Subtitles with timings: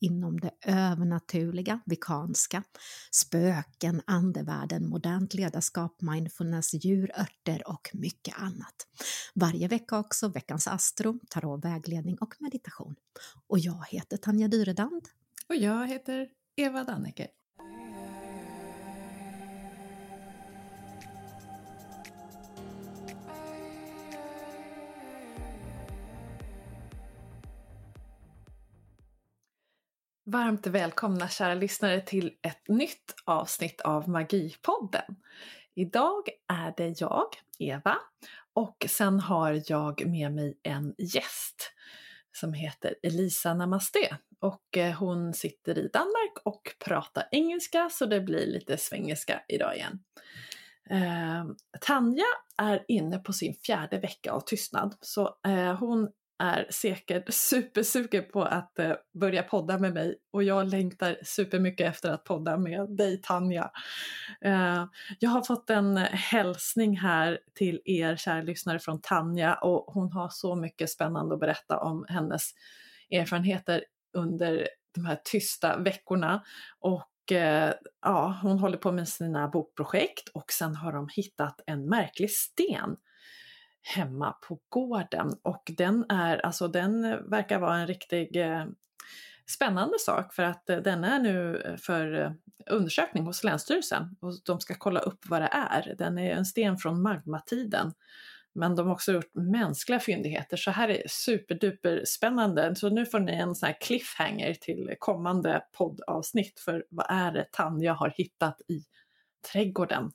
[0.00, 2.62] inom det övernaturliga, vikanska,
[3.10, 8.86] spöken, andevärlden, modernt ledarskap, mindfulness, djur, örter och mycket annat.
[9.34, 12.96] Varje vecka också veckans astro, tarot, vägledning och meditation.
[13.46, 15.08] Och jag heter Tanja Dyredand.
[15.48, 17.28] Och jag heter Eva Danneke.
[30.36, 35.16] Varmt välkomna kära lyssnare till ett nytt avsnitt av Magipodden.
[35.74, 37.26] Idag är det jag,
[37.58, 37.96] Eva,
[38.52, 41.72] och sen har jag med mig en gäst
[42.32, 44.16] som heter Elisa Namaste.
[44.40, 49.76] Och eh, hon sitter i Danmark och pratar engelska så det blir lite svengelska idag
[49.76, 49.98] igen.
[50.90, 51.46] Eh,
[51.80, 52.26] Tanja
[52.58, 58.42] är inne på sin fjärde vecka av tystnad så eh, hon är säkert supersugen på
[58.42, 63.20] att eh, börja podda med mig och jag längtar supermycket efter att podda med dig
[63.22, 63.70] Tanja.
[64.40, 64.84] Eh,
[65.18, 70.28] jag har fått en hälsning här till er kära lyssnare från Tanja och hon har
[70.28, 72.50] så mycket spännande att berätta om hennes
[73.10, 73.84] erfarenheter
[74.16, 76.42] under de här tysta veckorna.
[76.80, 81.88] Och eh, ja, hon håller på med sina bokprojekt och sen har de hittat en
[81.88, 82.96] märklig sten
[83.86, 88.64] hemma på gården och den är, alltså den verkar vara en riktig eh,
[89.46, 92.34] spännande sak för att eh, den är nu eh, för
[92.70, 95.94] undersökning hos Länsstyrelsen och de ska kolla upp vad det är.
[95.98, 97.92] Den är en sten från magmatiden.
[98.54, 102.76] Men de har också gjort mänskliga fyndigheter så här är superduper spännande.
[102.76, 107.46] Så nu får ni en sån här cliffhanger till kommande poddavsnitt för vad är det
[107.52, 108.82] Tanja har hittat i
[109.52, 110.12] trädgården?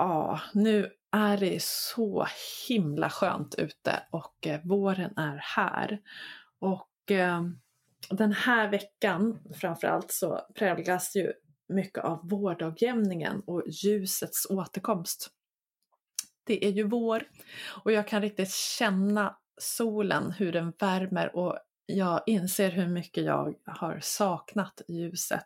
[0.00, 2.26] Ja, nu är det så
[2.68, 6.00] himla skönt ute och eh, våren är här.
[6.58, 7.42] Och eh,
[8.10, 11.32] den här veckan framförallt så präglas ju
[11.68, 15.30] mycket av vårdagjämningen och ljusets återkomst.
[16.44, 17.22] Det är ju vår
[17.84, 21.58] och jag kan riktigt känna solen, hur den värmer och
[21.96, 25.44] jag inser hur mycket jag har saknat ljuset.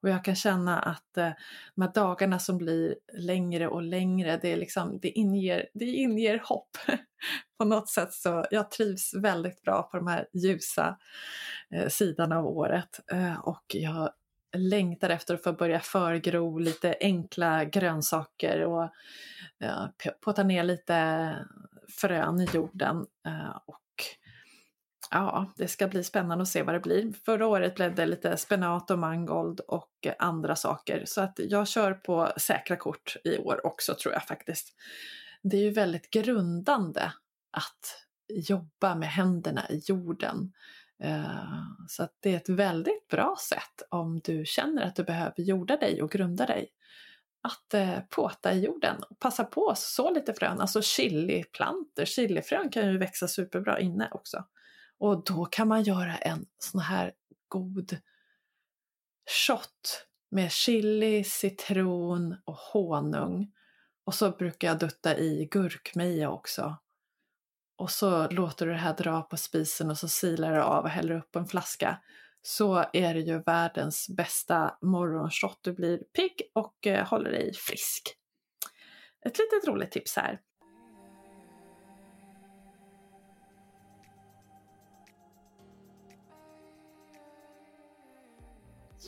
[0.00, 1.30] Och jag kan känna att eh,
[1.74, 6.38] de här dagarna som blir längre och längre, det, är liksom, det, inger, det inger
[6.44, 6.76] hopp.
[7.58, 10.98] på något sätt så jag trivs väldigt bra på de här ljusa
[11.70, 13.00] eh, sidan av året.
[13.12, 14.10] Eh, och jag
[14.56, 18.82] längtar efter att få börja förgro lite enkla grönsaker och
[19.60, 19.86] eh,
[20.20, 21.34] påta ner lite
[21.88, 23.06] frön i jorden.
[23.26, 23.80] Eh, och
[25.10, 27.12] Ja, det ska bli spännande att se vad det blir.
[27.24, 31.02] Förra året blev det lite spenat och mangold och andra saker.
[31.06, 34.74] Så att jag kör på säkra kort i år också tror jag faktiskt.
[35.42, 37.12] Det är ju väldigt grundande
[37.50, 40.52] att jobba med händerna i jorden.
[41.02, 45.42] Eh, så att det är ett väldigt bra sätt om du känner att du behöver
[45.42, 46.68] jorda dig och grunda dig.
[47.42, 48.96] Att eh, påta i jorden.
[49.18, 52.04] Passa på att så lite frön, alltså chiliplanter.
[52.04, 54.44] Chilifrön kan ju växa superbra inne också.
[54.98, 57.12] Och då kan man göra en sån här
[57.48, 57.96] god
[59.46, 63.52] shot med chili, citron och honung.
[64.04, 66.76] Och så brukar jag dutta i gurkmeja också.
[67.78, 70.90] Och så låter du det här dra på spisen och så silar du av och
[70.90, 72.00] häller upp på en flaska.
[72.42, 75.58] Så är det ju världens bästa morgonshot.
[75.62, 78.16] Du blir pigg och eh, håller dig frisk.
[79.26, 80.40] Ett litet roligt tips här.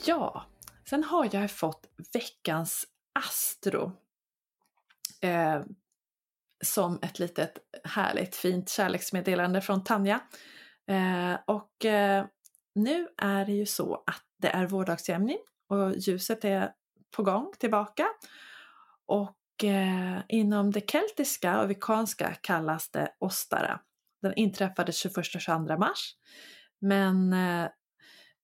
[0.05, 0.45] Ja,
[0.89, 3.91] sen har jag fått veckans Astro.
[5.21, 5.61] Eh,
[6.63, 10.19] som ett litet härligt fint kärleksmeddelande från Tanja.
[10.87, 12.25] Eh, och eh,
[12.75, 15.37] nu är det ju så att det är vårdagsjämning
[15.69, 16.71] och ljuset är
[17.15, 18.07] på gång tillbaka.
[19.05, 23.79] Och eh, inom det keltiska och vikanska kallas det Ostara.
[24.21, 26.15] Den inträffade 21-22 mars.
[26.79, 27.69] Men eh,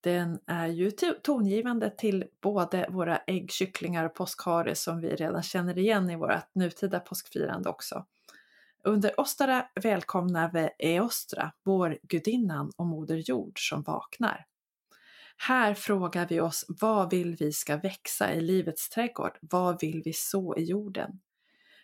[0.06, 0.92] den är ju
[1.24, 7.00] tongivande till både våra äggkycklingar och påskhare som vi redan känner igen i vårt nutida
[7.00, 8.06] påskfirande också.
[8.84, 14.46] Under Ostara välkomnar vi Eostra, vår gudinnan och Moder Jord som vaknar.
[15.38, 19.38] Här frågar vi oss vad vill vi ska växa i livets trädgård?
[19.42, 21.20] Vad vill vi så i jorden?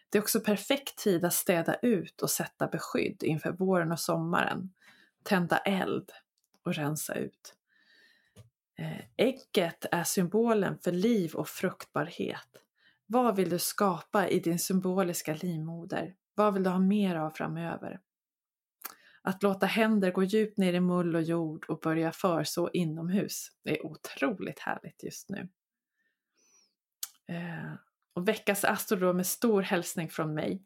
[0.09, 4.73] Det är också perfekt tid att städa ut och sätta beskydd inför våren och sommaren.
[5.23, 6.11] Tända eld
[6.65, 7.55] och rensa ut.
[8.81, 12.47] Eh, ägget är symbolen för liv och fruktbarhet.
[13.05, 16.15] Vad vill du skapa i din symboliska livmoder?
[16.35, 17.99] Vad vill du ha mer av framöver?
[19.21, 23.85] Att låta händer gå djupt ner i mull och jord och börja förså inomhus är
[23.85, 25.49] otroligt härligt just nu.
[27.27, 27.73] Eh,
[28.13, 30.63] och veckans astro med stor hälsning från mig,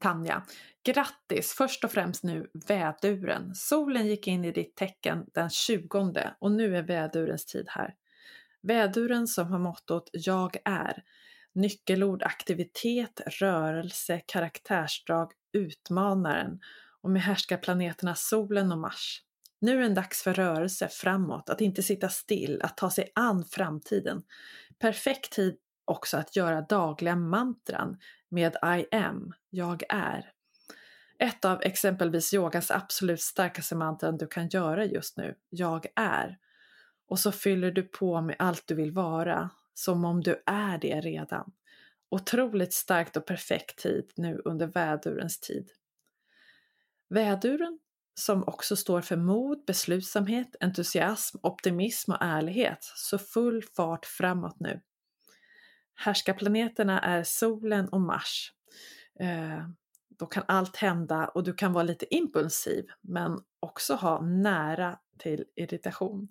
[0.00, 0.42] Tanja.
[0.84, 3.54] Grattis först och främst nu väduren.
[3.54, 7.94] Solen gick in i ditt tecken den 20 och nu är vädurens tid här.
[8.62, 11.02] Väduren som har mottot Jag är.
[11.54, 16.60] Nyckelord aktivitet, rörelse, karaktärsdrag, utmanaren
[17.02, 19.22] och med härskarplaneterna solen och Mars.
[19.60, 23.44] Nu är det dags för rörelse framåt, att inte sitta still, att ta sig an
[23.44, 24.22] framtiden.
[24.78, 27.96] Perfekt tid också att göra dagliga mantran
[28.30, 30.32] med I am, jag är.
[31.18, 36.38] Ett av exempelvis yogas absolut starkaste mantran du kan göra just nu, jag är.
[37.08, 41.00] Och så fyller du på med allt du vill vara, som om du är det
[41.00, 41.52] redan.
[42.08, 45.70] Otroligt starkt och perfekt tid nu under vädurens tid.
[47.08, 47.78] Väduren,
[48.14, 54.80] som också står för mod, beslutsamhet, entusiasm, optimism och ärlighet, så full fart framåt nu.
[56.00, 58.52] Härskarplaneterna är solen och Mars.
[59.20, 59.68] Eh,
[60.18, 65.44] då kan allt hända och du kan vara lite impulsiv men också ha nära till
[65.56, 66.28] irritation.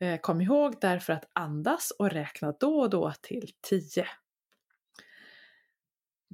[0.00, 4.06] Eh, kom ihåg därför att andas och räkna då och då till 10.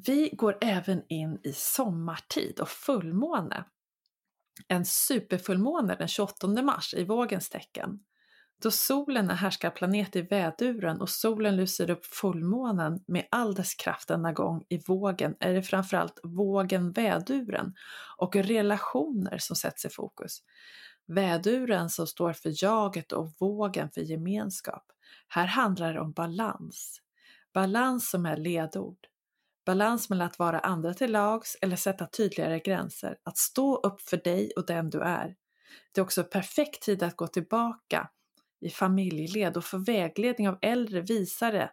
[0.07, 3.65] Vi går även in i sommartid och fullmåne.
[4.69, 8.01] En superfullmåne den 28 mars i vågens tecken.
[8.63, 14.09] Då solen är härskarplanet i väduren och solen lyser upp fullmånen med all dess kraft
[14.09, 17.75] denna gång i vågen är det framförallt vågen väduren
[18.17, 20.39] och relationer som sätts i fokus.
[21.07, 24.85] Väduren som står för jaget och vågen för gemenskap.
[25.29, 27.01] Här handlar det om balans.
[27.55, 28.99] Balans som är ledord.
[29.67, 33.17] Balans mellan att vara andra till lags eller sätta tydligare gränser.
[33.23, 35.37] Att stå upp för dig och den du är.
[35.93, 38.09] Det är också perfekt tid att gå tillbaka
[38.63, 41.71] i familjeled och få vägledning av äldre visare,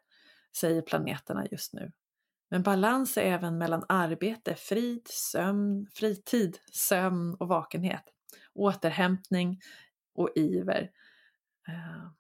[0.58, 1.92] säger planeterna just nu.
[2.50, 8.04] Men balans är även mellan arbete, frid, sömn, fritid, sömn och vakenhet.
[8.54, 9.60] Återhämtning
[10.16, 10.92] och iver.
[11.68, 12.12] Eh,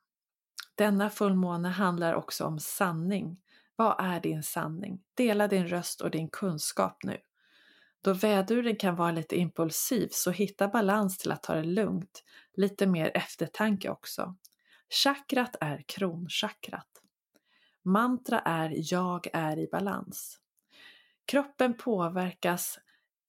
[0.76, 3.38] denna fullmåne handlar också om sanning.
[3.76, 5.02] Vad är din sanning?
[5.14, 7.18] Dela din röst och din kunskap nu.
[8.02, 12.24] Då väduren kan vara lite impulsiv så hitta balans till att ta det lugnt,
[12.54, 14.36] lite mer eftertanke också.
[14.90, 16.88] Chakrat är kronchakrat.
[17.84, 20.40] Mantra är jag är i balans.
[21.26, 22.80] Kroppen påverkas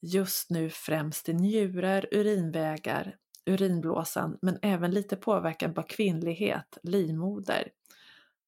[0.00, 3.16] just nu främst i njurar, urinvägar,
[3.46, 7.68] urinblåsan men även lite påverkan på kvinnlighet, livmoder.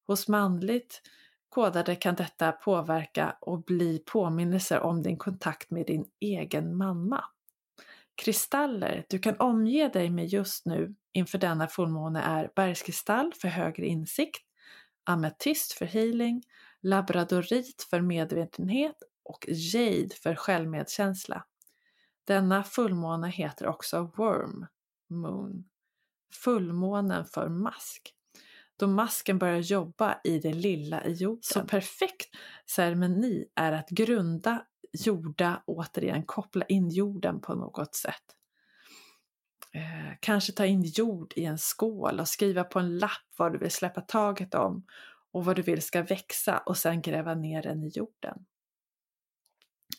[0.07, 1.03] Hos manligt
[1.49, 7.25] kodade kan detta påverka och bli påminnelser om din kontakt med din egen mamma.
[8.15, 13.87] Kristaller du kan omge dig med just nu inför denna fullmåne är bergskristall för högre
[13.87, 14.43] insikt,
[15.05, 16.43] ametist för healing,
[16.83, 21.45] labradorit för medvetenhet och jade för självmedkänsla.
[22.25, 24.67] Denna fullmåne heter också Worm
[25.09, 25.65] Moon,
[26.45, 28.15] fullmånen för mask.
[28.77, 31.43] Då masken börjar jobba i det lilla i jorden.
[31.43, 32.37] Så perfekt
[32.71, 38.37] ceremoni är att grunda, jorda, återigen koppla in jorden på något sätt.
[39.75, 43.59] Eh, kanske ta in jord i en skål och skriva på en lapp vad du
[43.59, 44.87] vill släppa taget om
[45.33, 48.45] och vad du vill ska växa och sen gräva ner den i jorden.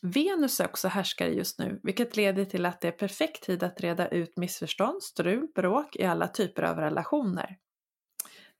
[0.02, 3.82] Venus är också härskare just nu, vilket leder till att det är perfekt tid att
[3.82, 7.58] reda ut missförstånd, strul, bråk i alla typer av relationer.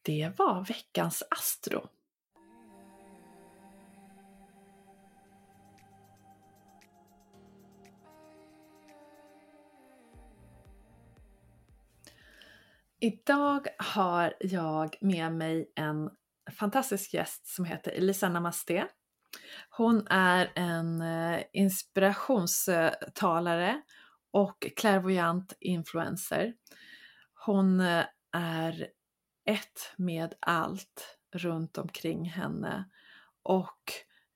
[0.02, 1.90] Det var veckans Astro.
[13.04, 16.10] Idag har jag med mig en
[16.60, 18.88] fantastisk gäst som heter Elisa Namaste.
[19.70, 23.82] Hon är en eh, inspirationstalare
[24.32, 26.54] och clairvoyant influencer.
[27.46, 28.88] Hon eh, är
[29.46, 32.90] ett med allt runt omkring henne
[33.44, 33.92] och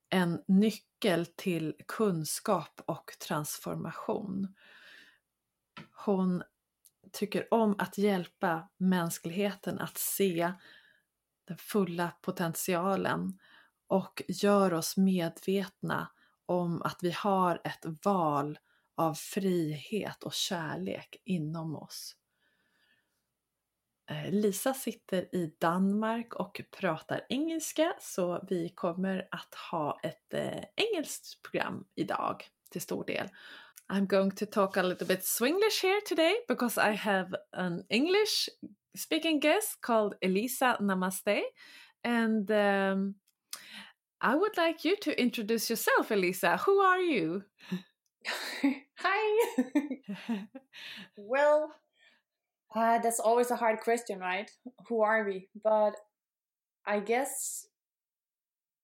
[0.10, 4.56] en nyckel till kunskap och transformation.
[6.06, 6.44] Hon
[7.14, 10.54] tycker om att hjälpa mänskligheten att se
[11.48, 13.40] den fulla potentialen
[13.88, 16.12] och gör oss medvetna
[16.46, 18.60] om att vi har ett val
[18.96, 22.16] av frihet och kärlek inom oss.
[24.10, 30.64] Eh, Lisa sitter i Danmark och pratar engelska så vi kommer att ha ett eh,
[30.76, 33.30] engelskt program idag till stor del.
[33.90, 38.50] I'm going to talk a little bit Swinglish here today because I have an English
[38.96, 41.42] speaking guest called Elisa Namaste
[42.04, 43.16] and um,
[44.20, 46.58] I would like you to introduce yourself, Elisa.
[46.58, 47.44] Who are you?
[48.98, 49.48] Hi.
[51.18, 51.72] well,
[52.76, 54.50] uh, that's always a hard question, right?
[54.88, 55.48] Who are we?
[55.64, 55.96] But
[56.86, 57.68] I guess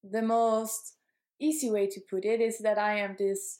[0.03, 0.95] the most
[1.39, 3.59] easy way to put it is that I am this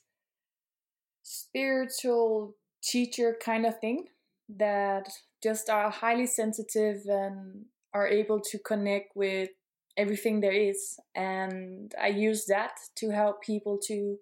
[1.24, 4.06] spiritual teacher kind of thing
[4.50, 5.10] that
[5.42, 9.50] just are highly sensitive and are able to connect with
[9.98, 10.98] everything there is.
[11.16, 14.18] And I use that to help people to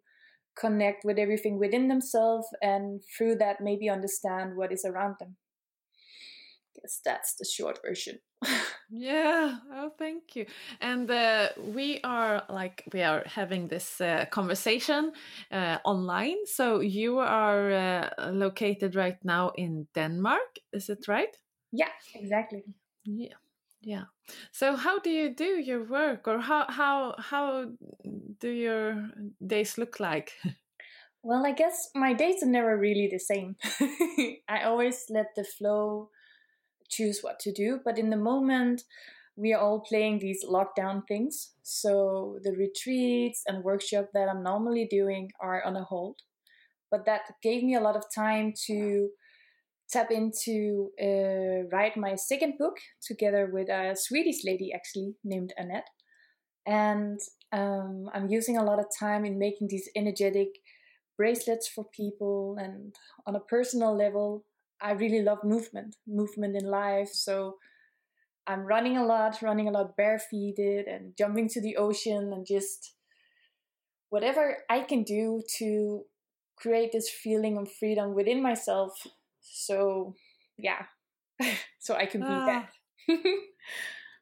[0.57, 5.37] connect with everything within themselves and through that maybe understand what is around them.
[6.75, 8.19] Guess that's the short version.
[8.91, 10.45] yeah oh thank you.
[10.81, 15.13] And uh, we are like we are having this uh, conversation
[15.51, 16.45] uh, online.
[16.45, 21.35] So you are uh, located right now in denmark is it right?
[21.71, 22.63] Yeah exactly.
[23.05, 23.35] Yeah
[23.81, 24.05] yeah.
[24.51, 27.65] So how do you do your work or how how how
[28.39, 29.09] do your
[29.45, 30.33] days look like?
[31.23, 33.55] Well i guess my days are never really the same.
[34.49, 36.09] I always let the flow
[36.91, 37.79] choose what to do.
[37.83, 38.83] But in the moment,
[39.35, 41.51] we are all playing these lockdown things.
[41.63, 46.17] So the retreats and workshop that I'm normally doing are on a hold.
[46.89, 49.09] But that gave me a lot of time to
[49.89, 55.87] tap into uh, write my second book together with a Swedish lady actually named Annette.
[56.65, 57.19] And
[57.51, 60.49] um, I'm using a lot of time in making these energetic
[61.17, 62.57] bracelets for people.
[62.59, 62.95] And
[63.25, 64.45] on a personal level,
[64.81, 67.09] I really love movement, movement in life.
[67.09, 67.57] So
[68.47, 72.95] I'm running a lot, running a lot barefooted and jumping to the ocean and just
[74.09, 76.03] whatever I can do to
[76.57, 79.07] create this feeling of freedom within myself.
[79.41, 80.15] So,
[80.57, 80.85] yeah,
[81.79, 82.45] so I can be ah.
[82.45, 83.25] that.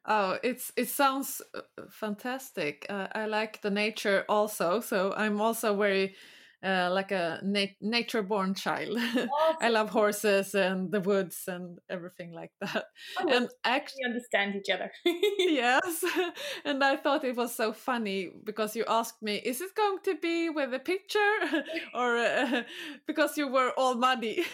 [0.06, 2.86] oh, it's it sounds uh, fantastic.
[2.88, 6.14] Uh, I like the nature also, so I'm also very
[6.62, 8.96] uh, like a nat- nature born child.
[8.98, 12.84] Oh, I love horses and the woods and everything like that.
[13.18, 14.90] Oh, and actually understand each other.
[15.38, 16.04] yes.
[16.64, 20.16] And I thought it was so funny because you asked me, is it going to
[20.16, 21.64] be with a picture
[21.94, 22.62] or uh,
[23.06, 24.44] because you were all muddy?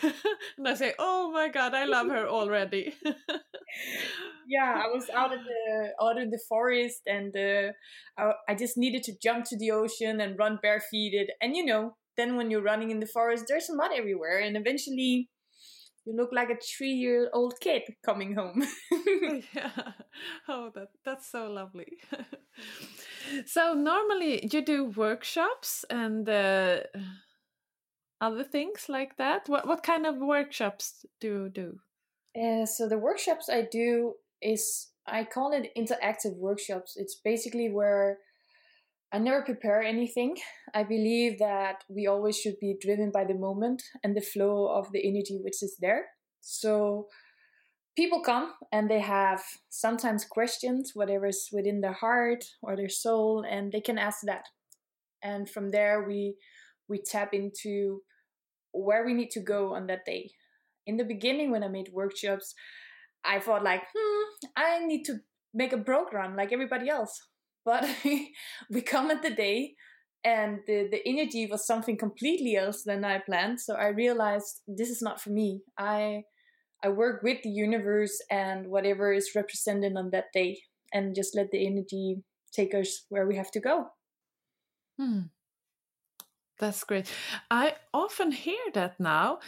[0.58, 2.94] and I say, oh my God, I love her already.
[4.46, 7.72] yeah, I was out in the out in the forest and uh,
[8.18, 11.30] I, I just needed to jump to the ocean and run barefooted.
[11.40, 15.28] And you know, then when you're running in the forest, there's mud everywhere, and eventually
[16.06, 18.62] you look like a three-year-old kid coming home.
[19.54, 19.92] yeah.
[20.48, 21.98] Oh, that that's so lovely.
[23.46, 26.78] so normally you do workshops and uh,
[28.20, 29.48] other things like that.
[29.48, 31.80] What what kind of workshops do you do?
[32.40, 36.96] Uh, so the workshops I do is I call it interactive workshops.
[36.96, 38.18] It's basically where
[39.16, 40.36] I never prepare anything.
[40.74, 44.92] I believe that we always should be driven by the moment and the flow of
[44.92, 46.08] the energy which is there.
[46.42, 47.06] So
[47.96, 53.42] people come and they have sometimes questions, whatever is within their heart or their soul,
[53.50, 54.44] and they can ask that.
[55.22, 56.34] And from there we
[56.86, 58.02] we tap into
[58.72, 60.32] where we need to go on that day.
[60.86, 62.54] In the beginning when I made workshops,
[63.24, 65.20] I thought like, hmm, I need to
[65.54, 67.18] make a program like everybody else
[67.66, 67.84] but
[68.70, 69.74] we come at the day
[70.24, 73.60] and the, the energy was something completely else than I planned.
[73.60, 75.62] So I realized this is not for me.
[75.76, 76.22] I
[76.84, 80.60] I work with the universe and whatever is represented on that day
[80.92, 83.86] and just let the energy take us where we have to go.
[84.98, 85.20] Hmm.
[86.58, 87.10] That's great.
[87.50, 89.40] I often hear that now.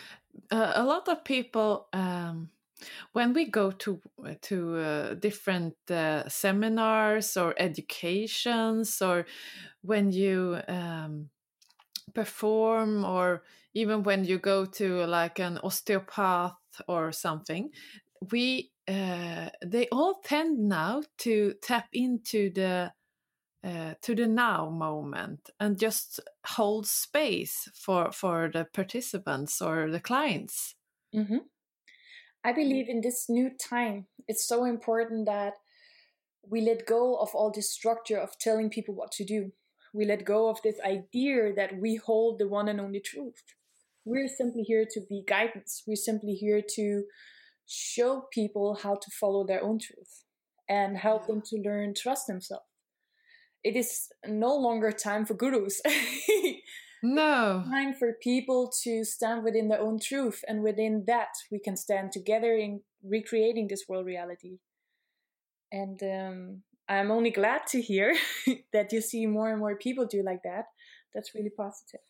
[0.51, 2.51] Uh, a lot of people um,
[3.13, 4.01] when we go to
[4.43, 9.27] to uh, different uh, seminars or educations or
[9.83, 11.29] when you um,
[12.15, 13.43] perform or
[13.75, 16.57] even when you go to like an osteopath
[16.87, 17.71] or something
[18.33, 22.93] we uh, they all tend now to tap into the
[23.65, 30.01] uh, to the now moment and just hold space for for the participants or the
[30.01, 30.75] clients
[31.15, 31.41] mm -hmm.
[32.45, 35.55] I believe in this new time, it's so important that
[36.49, 39.53] we let go of all this structure of telling people what to do.
[39.93, 43.43] We let go of this idea that we hold the one and only truth.
[44.05, 45.83] We're simply here to be guidance.
[45.87, 47.05] We're simply here to
[47.67, 50.25] show people how to follow their own truth
[50.69, 52.65] and help them to learn trust themselves.
[53.65, 55.81] It is no longer time for gurus.
[57.03, 57.65] no.
[57.69, 62.13] Time for people to stand within their own truth, and within that, we can stand
[62.13, 64.59] together in recreating this world reality.
[65.71, 68.17] And um, I'm only glad to hear
[68.73, 70.67] that you see more and more people do like that.
[71.15, 72.01] That's really positive.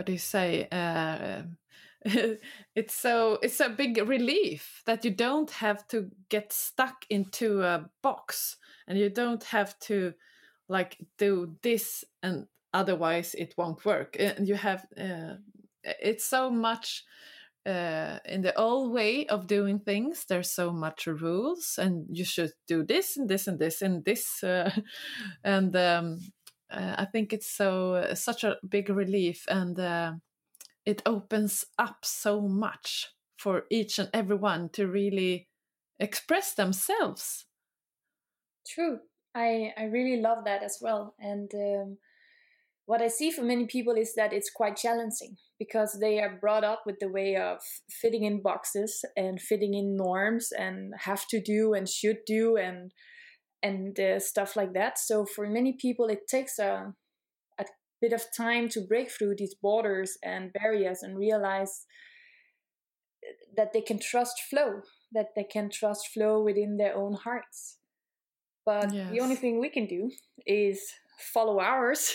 [0.00, 0.66] what do you say?
[0.72, 1.42] Uh,
[2.74, 7.90] it's so it's a big relief that you don't have to get stuck into a
[8.02, 8.56] box
[8.88, 10.14] and you don't have to
[10.68, 14.16] like do this and otherwise it won't work.
[14.18, 15.34] And you have uh,
[15.82, 17.04] it's so much
[17.66, 22.52] uh, in the old way of doing things there's so much rules and you should
[22.66, 24.70] do this and this and this and this uh,
[25.44, 26.18] and um,
[26.70, 30.12] uh, i think it's so such a big relief and uh,
[30.90, 35.48] it opens up so much for each and everyone to really
[35.98, 37.46] express themselves.
[38.66, 38.98] True.
[39.34, 41.14] I i really love that as well.
[41.20, 41.98] And um,
[42.86, 46.64] what I see for many people is that it's quite challenging because they are brought
[46.64, 51.40] up with the way of fitting in boxes and fitting in norms and have to
[51.40, 52.92] do and should do and
[53.62, 54.98] and uh, stuff like that.
[54.98, 56.92] So for many people, it takes a a
[58.00, 61.86] bit of time to break through these borders and barriers and realize
[63.56, 67.78] that they can trust flow, that they can trust flow within their own hearts.
[68.64, 69.10] But yes.
[69.10, 70.10] the only thing we can do
[70.46, 70.80] is
[71.18, 72.14] follow ours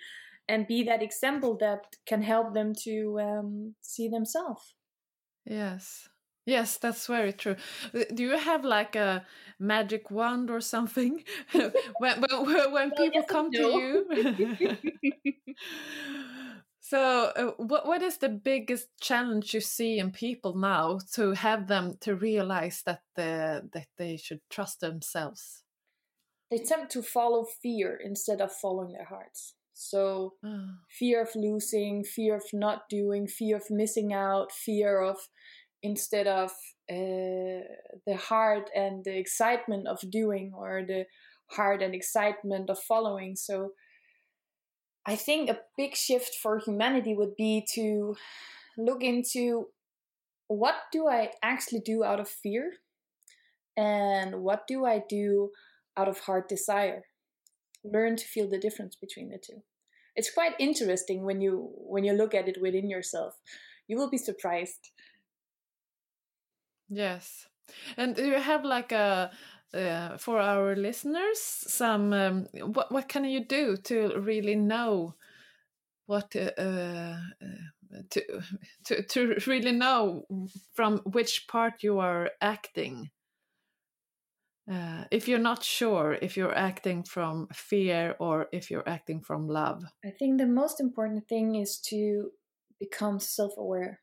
[0.48, 4.74] and be that example that can help them to um, see themselves.
[5.44, 6.08] Yes.
[6.46, 7.56] Yes, that's very true.
[7.92, 9.24] Do you have like a
[9.58, 11.24] magic wand or something
[11.98, 14.06] when when, when people come to you?
[16.80, 21.66] so, uh, what what is the biggest challenge you see in people now to have
[21.66, 25.64] them to realize that the, that they should trust themselves?
[26.50, 29.54] they tend to follow fear instead of following their hearts.
[29.72, 30.68] So, oh.
[30.88, 35.16] fear of losing, fear of not doing, fear of missing out, fear of
[35.84, 36.50] instead of
[36.90, 37.62] uh,
[38.06, 41.04] the heart and the excitement of doing, or the
[41.50, 43.36] heart and excitement of following.
[43.36, 43.72] So,
[45.06, 48.16] I think a big shift for humanity would be to
[48.78, 49.68] look into
[50.48, 52.72] what do I actually do out of fear
[53.76, 55.50] and what do I do
[55.96, 57.02] out of heart desire.
[57.84, 59.62] Learn to feel the difference between the two.
[60.16, 63.34] It's quite interesting when you when you look at it within yourself.
[63.88, 64.90] You will be surprised.
[66.94, 67.48] Yes.
[67.96, 69.30] And do you have like a
[69.74, 75.14] uh, for our listeners some um, what what can you do to really know
[76.06, 77.16] what uh, uh,
[78.10, 78.22] to
[78.84, 80.24] to to really know
[80.72, 83.10] from which part you are acting
[84.70, 89.48] uh, if you're not sure if you're acting from fear or if you're acting from
[89.48, 89.84] love?
[90.04, 92.30] I think the most important thing is to
[92.78, 94.00] become self aware.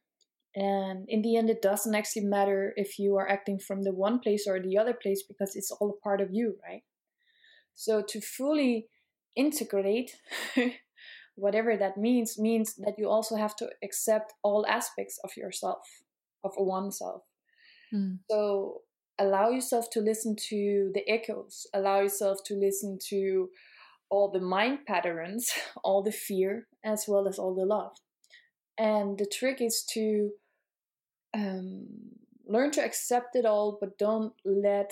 [0.56, 4.20] And in the end, it doesn't actually matter if you are acting from the one
[4.20, 6.84] place or the other place because it's all a part of you, right?
[7.74, 8.88] So to fully
[9.36, 10.18] integrate,
[11.36, 15.88] whatever that means, means that you also have to accept all aspects of yourself,
[16.44, 17.24] of oneself.
[17.94, 18.20] Mm.
[18.30, 18.82] So
[19.18, 23.50] allow yourself to listen to the echoes, allow yourself to listen to
[24.10, 25.50] all the mind patterns,
[25.84, 27.94] all the fear, as well as all the love.
[28.82, 30.32] And the trick is to
[31.36, 31.88] um,
[32.48, 34.92] learn to accept it all, but don't let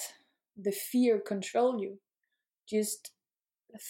[0.56, 1.99] the fear control you.
[2.69, 3.12] Just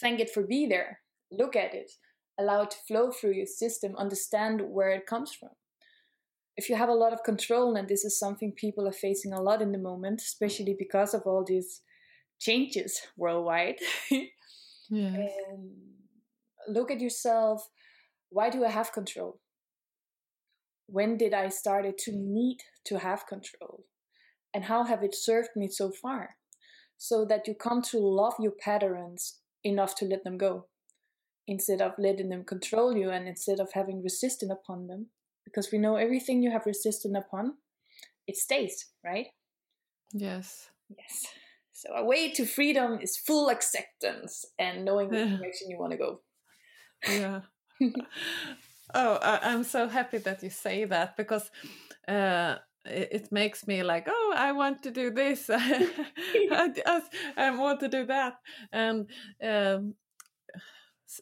[0.02, 1.00] thank it for being there.
[1.32, 1.92] Look at it.
[2.40, 3.96] Allow it to flow through your system.
[3.98, 5.50] Understand where it comes from
[6.60, 9.42] if you have a lot of control, and this is something people are facing a
[9.42, 11.80] lot in the moment, especially because of all these
[12.38, 13.78] changes worldwide.
[14.90, 15.28] yeah.
[16.68, 17.70] look at yourself.
[18.30, 19.40] Why do I have control?
[20.92, 23.86] When did I started to need to have control?
[24.54, 26.38] And how have it served me so far?
[26.98, 30.66] So that you come to love your patterns enough to let them go
[31.48, 35.08] instead of letting them control you and instead of having resistance upon them
[35.44, 37.56] because we know everything you have resisted upon,
[38.28, 39.28] it stays, right?
[40.14, 40.70] Yes.
[40.96, 41.28] Yes.
[41.72, 45.98] So a way to freedom is full acceptance and knowing the direction you want to
[45.98, 46.22] go.
[47.10, 47.42] yeah.
[48.94, 51.50] oh, I, I'm so happy that you say that because
[52.08, 55.50] uh, it, it makes me like, oh, I want to do this.
[55.54, 55.90] I,
[56.86, 57.02] I-
[57.38, 58.36] I want to do that,
[58.72, 59.08] and
[59.44, 59.96] um,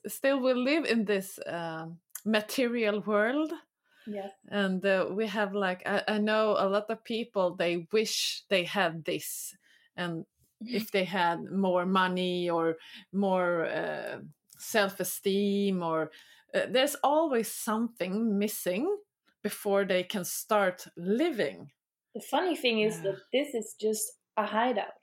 [0.08, 3.52] still we live in this um, material world
[4.10, 4.32] Yes.
[4.50, 8.64] and uh, we have like I, I know a lot of people they wish they
[8.64, 9.54] had this
[9.98, 10.26] and
[10.62, 12.78] if they had more money or
[13.12, 14.20] more uh,
[14.58, 16.10] self-esteem or
[16.54, 18.98] uh, there's always something missing
[19.44, 21.72] before they can start living
[22.16, 23.04] The funny thing is Yeah.
[23.04, 24.04] that this is just
[24.38, 25.02] a hideout.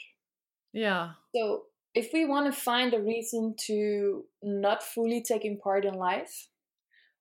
[0.73, 5.95] yeah So if we want to find a reason to not fully taking part in
[5.95, 6.49] life,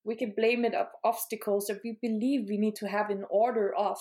[0.03, 3.73] we can blame it of obstacles that we believe we need to have in order
[3.75, 3.99] of.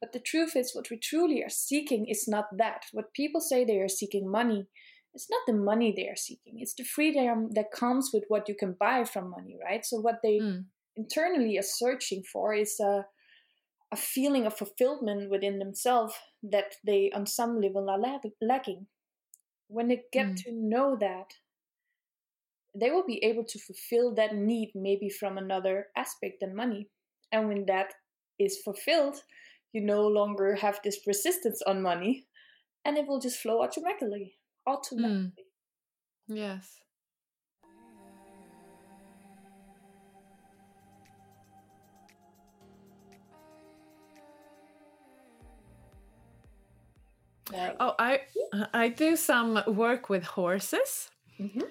[0.00, 2.86] But the truth is, what we truly are seeking is not that.
[2.92, 4.68] What people say they are seeking money,
[5.14, 6.60] it's not the money they are seeking.
[6.60, 9.84] It's the freedom that comes with what you can buy from money, right?
[9.84, 10.66] So what they Mm.
[10.96, 13.06] internally are searching for is a,
[13.92, 18.88] a feeling of fulfillment within themselves that they, on some level, are lack- lacking.
[19.68, 20.36] When they get Mm.
[20.44, 21.34] to know that,
[22.74, 26.90] they will be able to fulfill that need maybe from another aspect than money.
[27.32, 27.94] And when that
[28.38, 29.22] is fulfilled,
[29.72, 32.26] you no longer have this resistance on money
[32.84, 34.38] and it will just flow automatically.
[34.66, 35.46] Automatically.
[36.28, 36.80] yes
[47.52, 47.76] Right.
[47.78, 48.20] oh i
[48.72, 51.62] i do some work with horses Mhm.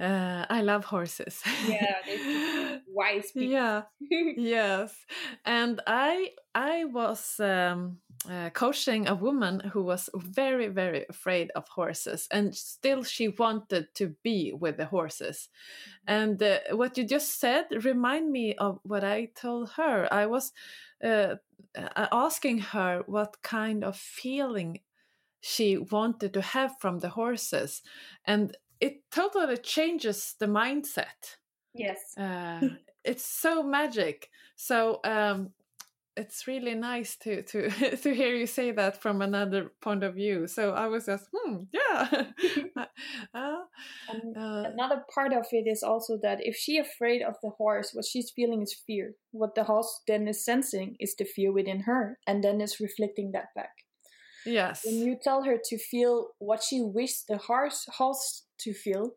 [0.00, 1.96] uh, i love horses Yeah,
[2.86, 3.48] wise people.
[3.48, 3.82] yeah
[4.36, 5.06] yes
[5.44, 7.98] and i i was um,
[8.30, 13.86] uh, coaching a woman who was very very afraid of horses and still she wanted
[13.94, 15.48] to be with the horses
[16.06, 20.52] and uh, what you just said remind me of what i told her i was
[21.04, 21.34] uh,
[21.76, 24.80] uh, asking her what kind of feeling
[25.40, 27.82] she wanted to have from the horses
[28.24, 31.36] and it totally changes the mindset
[31.74, 32.16] yes.
[32.16, 32.60] uh,
[33.06, 34.28] it's so magic.
[34.56, 35.50] So um,
[36.16, 37.70] it's really nice to to
[38.02, 40.46] to hear you say that from another point of view.
[40.46, 42.08] So I was just, hmm, yeah.
[43.34, 43.56] uh,
[44.08, 47.90] And uh, another part of it is also that if she's afraid of the horse,
[47.92, 49.14] what she's feeling is fear.
[49.32, 53.32] What the horse then is sensing is the fear within her, and then is reflecting
[53.32, 53.72] that back.
[54.44, 54.82] yes.
[54.84, 59.12] When you tell her to feel what she wishes the horse horse to feel,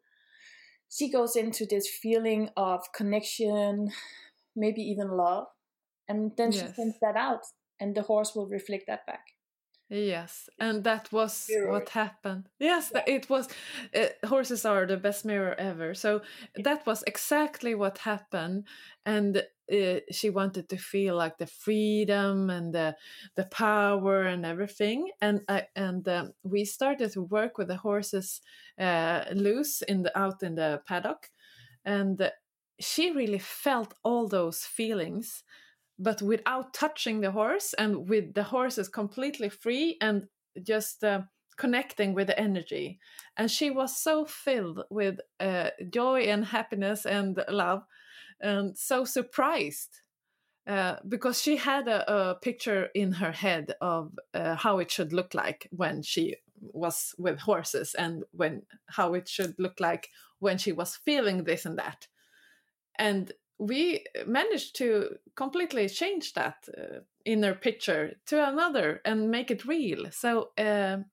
[0.90, 3.92] she goes into this feeling of connection,
[4.56, 5.48] maybe even love,
[6.10, 6.76] and then she Yes.
[6.76, 7.46] sends that out,
[7.80, 9.26] and the horse will reflect that back.
[9.92, 11.64] Yes, and that was Mirror.
[11.64, 12.48] what happened.
[12.60, 13.48] Yes, th- it was.
[13.96, 15.96] Uh, horses are the best mirror ever.
[15.96, 16.22] So
[16.56, 18.68] that was exactly what happened,
[19.04, 22.98] and uh, she wanted to feel like the freedom and the
[23.34, 25.10] the power and everything.
[25.22, 28.42] And I and um, we started to work with the horses
[28.78, 31.32] uh, loose in the out in the paddock,
[31.84, 32.32] and
[32.80, 35.44] she really felt all those feelings
[36.00, 40.28] but without touching the horse and with the horses completely free and
[40.64, 41.22] just uh,
[41.58, 43.00] connecting with the energy.
[43.38, 47.84] And she was so filled with uh, joy and happiness and love
[48.40, 50.00] and so surprised
[50.66, 55.12] uh, because she had a, a picture in her head of uh, how it should
[55.12, 60.10] look like when she was with horses and when how it should look like
[60.40, 62.08] when she was feeling this and that.
[62.98, 69.66] And we managed to completely change that uh, inner picture to another and make it
[69.66, 71.06] real so um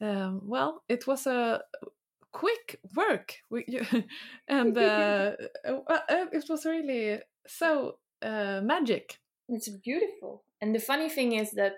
[0.00, 1.60] um, well it was a
[2.32, 3.64] quick work we,
[4.48, 5.32] and uh,
[5.66, 9.18] uh, it was really so uh, magic
[9.48, 10.44] It's beautiful.
[10.60, 11.72] And the funny thing is that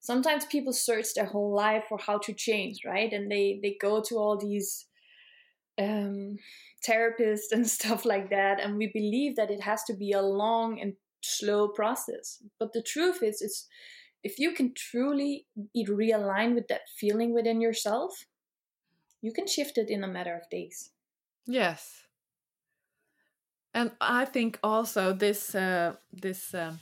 [0.00, 3.12] sometimes people search their whole life for how to change, right?
[3.12, 4.86] And they they go to all these
[5.78, 6.36] um,
[6.86, 10.80] therapists and stuff like that, and we believe that it has to be a long
[10.80, 12.42] and slow process.
[12.58, 13.66] But the truth is, is
[14.22, 18.26] if you can truly realign with that feeling within yourself,
[19.20, 20.90] you can shift it in a matter of days.
[21.46, 22.02] yes
[23.74, 26.78] and i think also this uh, this um,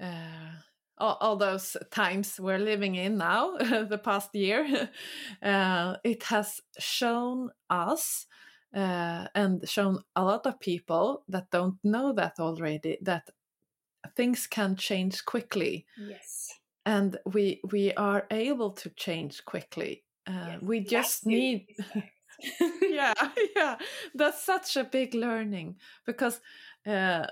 [0.00, 0.54] uh,
[1.00, 4.90] all, all those times we're living in now the past year
[5.42, 8.26] uh, it has shown us
[8.74, 13.28] uh, and shown a lot of people that don't know that already that
[14.16, 16.48] things can change quickly Yes.
[16.86, 20.04] and we we are able to change quickly.
[20.26, 21.66] Uh, Yes, we just need
[22.82, 23.14] yeah
[23.56, 23.76] yeah
[24.14, 26.40] that's such a big learning because
[26.86, 27.26] uh,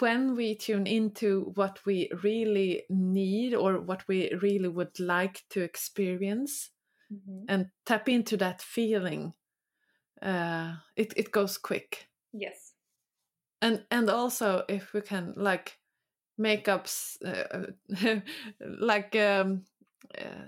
[0.00, 5.62] when we tune into what we really need or what we really would like to
[5.62, 6.70] experience
[7.10, 7.48] Mhm.
[7.48, 9.34] and tap into that feeling
[10.22, 12.74] uh, it, it goes quick Yes.
[13.60, 15.78] and and also if we can like
[16.38, 16.88] make up
[17.24, 17.66] uh,
[18.60, 19.64] like um,
[20.18, 20.46] uh,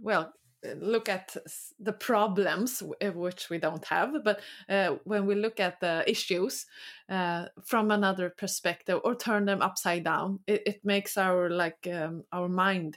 [0.00, 0.34] well
[0.76, 1.36] look at
[1.78, 6.66] the problems uh, which we don't have but uh, when we look at the issues
[7.08, 12.24] uh, from another perspective or turn them upside down it, it makes our like um,
[12.32, 12.96] our mind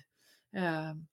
[0.56, 1.08] um,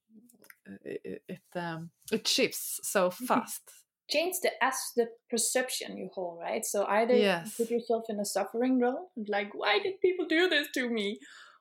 [0.84, 3.62] it it, um, it shifts so fast
[4.08, 6.64] change the as the perception you hold, right?
[6.64, 7.58] So either Yes.
[7.58, 11.18] you put yourself in a suffering role, like why did people do this to me,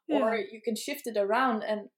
[0.09, 1.89] or you can shift it around and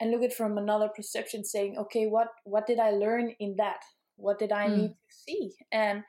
[0.00, 3.56] and look at it from another perception, saying, okay, what what did I learn in
[3.56, 3.80] that?
[4.16, 4.76] What did I Mm.
[4.76, 6.04] need to see, and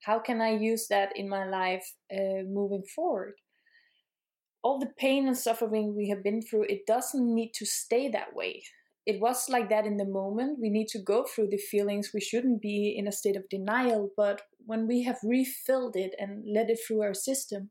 [0.00, 3.34] how can I use that in my life uh, moving forward?
[4.62, 8.34] All the pain and suffering we have been through, it doesn't need to stay that
[8.34, 8.62] way
[9.04, 10.60] it was like that in the moment.
[10.60, 12.12] We need to go through the feelings.
[12.14, 14.10] We shouldn't be in a state of denial.
[14.16, 17.70] But when we have refilled it and let it through our system,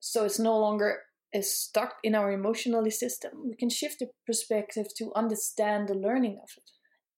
[0.00, 1.02] so it's no longer
[1.34, 6.38] is stuck in our emotional system, we can shift the perspective to understand the learning
[6.42, 6.70] of it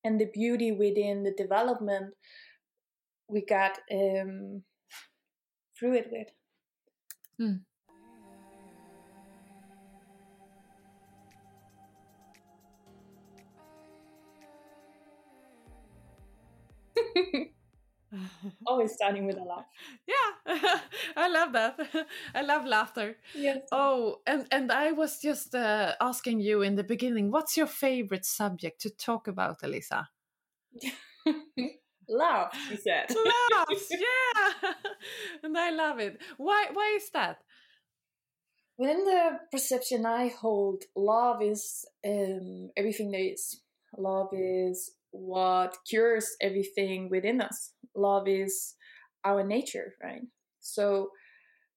[0.02, 2.14] and the beauty within the development
[3.28, 4.62] we got um,
[5.78, 6.28] through it with.
[7.40, 7.60] Mm.
[18.66, 19.64] Always starting with a laugh.
[20.06, 20.78] yeah
[21.16, 21.78] i love that
[22.34, 23.58] i love laughter Yes.
[23.72, 28.24] Oh, and and I was just uh, asking you in the beginning, what's your favorite
[28.24, 30.08] subject to talk about, Elisa?
[32.08, 33.06] Laugh, she said.
[33.52, 34.72] Laughs, yeah,
[35.42, 36.20] and I love it.
[36.36, 36.66] Why?
[36.72, 37.38] Why is that?
[38.78, 43.60] Within the perception I hold, love is um, everything there is.
[43.96, 47.72] Love is what cures everything within us.
[47.94, 48.74] Love is
[49.24, 50.22] our nature, right?
[50.60, 51.10] So,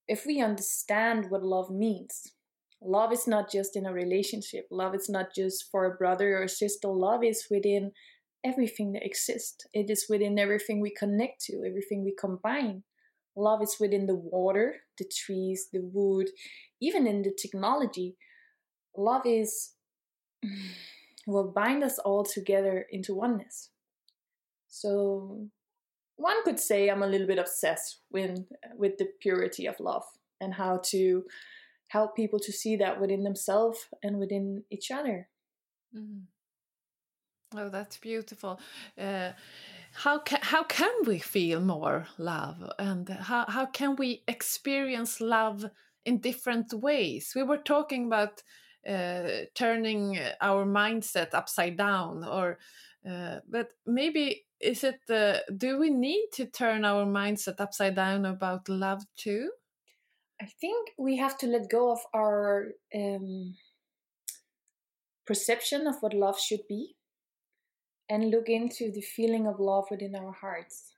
[0.08, 2.34] if we understand what love means,
[2.82, 6.44] love is not just in a relationship, love is not just for a brother or
[6.44, 7.92] a sister, love is within
[8.44, 9.66] everything that exists.
[9.74, 12.84] It is within everything we connect to, everything we combine.
[13.36, 16.30] Love is within the water, the trees, the wood,
[16.82, 18.16] even in the technology.
[18.98, 19.74] Love is
[21.32, 23.70] will bind us all together into oneness.
[24.68, 25.48] So
[26.16, 28.40] one could say I'm a little bit obsessed with
[28.76, 30.04] with the purity of love
[30.42, 31.24] and how to
[31.88, 35.28] help people to see that within themselves and within each other.
[35.96, 36.24] Mm.
[37.56, 38.60] Oh, that's beautiful.
[38.98, 39.32] Uh,
[39.94, 45.66] how can how can we feel more love, and how how can we experience love
[46.06, 47.34] in different ways?
[47.36, 48.44] We were talking about
[48.88, 52.60] uh, turning our mindset upside down, or
[53.10, 58.26] uh, but maybe is it uh, do we need to turn our mindset upside down
[58.26, 59.52] about love too?
[60.42, 63.56] I think we have to let go of our um,
[65.26, 66.96] perception of what love should be
[68.10, 70.96] and look into the feeling of love within our hearts.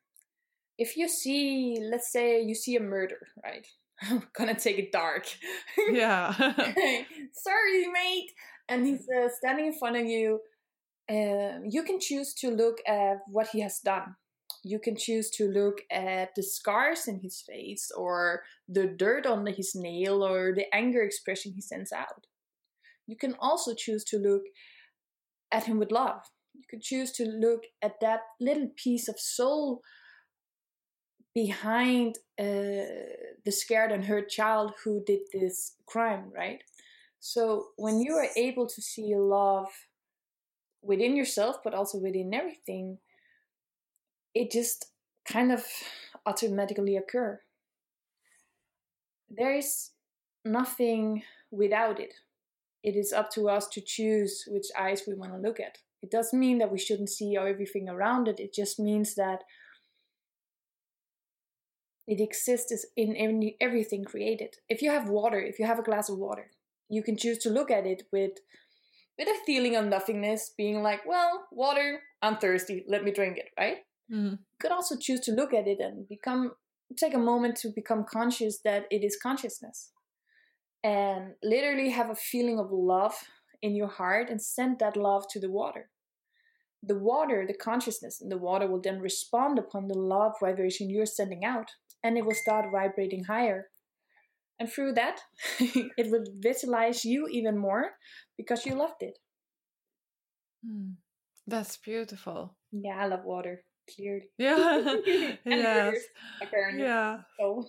[0.77, 3.67] If you see, let's say you see a murder, right?
[4.03, 5.25] I'm gonna take it dark.
[5.91, 6.33] Yeah.
[7.33, 8.31] Sorry, mate.
[8.67, 10.39] And he's uh, standing in front of you.
[11.09, 14.15] Um, you can choose to look at what he has done.
[14.63, 19.45] You can choose to look at the scars in his face, or the dirt on
[19.47, 22.27] his nail, or the anger expression he sends out.
[23.07, 24.43] You can also choose to look
[25.51, 26.21] at him with love.
[26.53, 29.81] You could choose to look at that little piece of soul
[31.33, 36.63] behind uh, the scared and hurt child who did this crime, right?
[37.19, 39.69] So when you are able to see love
[40.81, 42.97] within yourself, but also within everything,
[44.33, 44.87] it just
[45.25, 45.63] kind of
[46.25, 47.39] automatically occur.
[49.29, 49.91] There is
[50.43, 52.13] nothing without it.
[52.83, 55.77] It is up to us to choose which eyes we want to look at.
[56.01, 58.39] It doesn't mean that we shouldn't see everything around it.
[58.39, 59.43] It just means that
[62.07, 64.55] it exists in any, everything created.
[64.67, 66.51] If you have water, if you have a glass of water,
[66.89, 68.31] you can choose to look at it with
[69.17, 73.49] with a feeling of nothingness, being like, well, water, I'm thirsty, let me drink it,
[73.59, 73.77] right?
[74.11, 74.31] Mm.
[74.31, 76.53] You could also choose to look at it and become
[76.97, 79.91] take a moment to become conscious that it is consciousness.
[80.83, 83.13] And literally have a feeling of love
[83.61, 85.89] in your heart and send that love to the water.
[86.81, 91.05] The water, the consciousness in the water will then respond upon the love vibration you're
[91.05, 91.71] sending out
[92.03, 93.67] and it will start vibrating higher.
[94.59, 95.21] And through that,
[95.59, 97.91] it will vitalize you even more
[98.37, 99.17] because you loved it.
[100.65, 100.95] Mm.
[101.47, 102.55] That's beautiful.
[102.71, 104.29] Yeah, I love water, clearly.
[104.37, 104.95] Yeah.
[105.45, 105.97] yes.
[106.41, 106.83] Apparently.
[106.83, 107.21] Yeah.
[107.39, 107.65] So.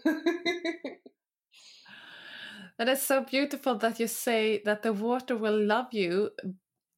[2.78, 6.30] and it's so beautiful that you say that the water will love you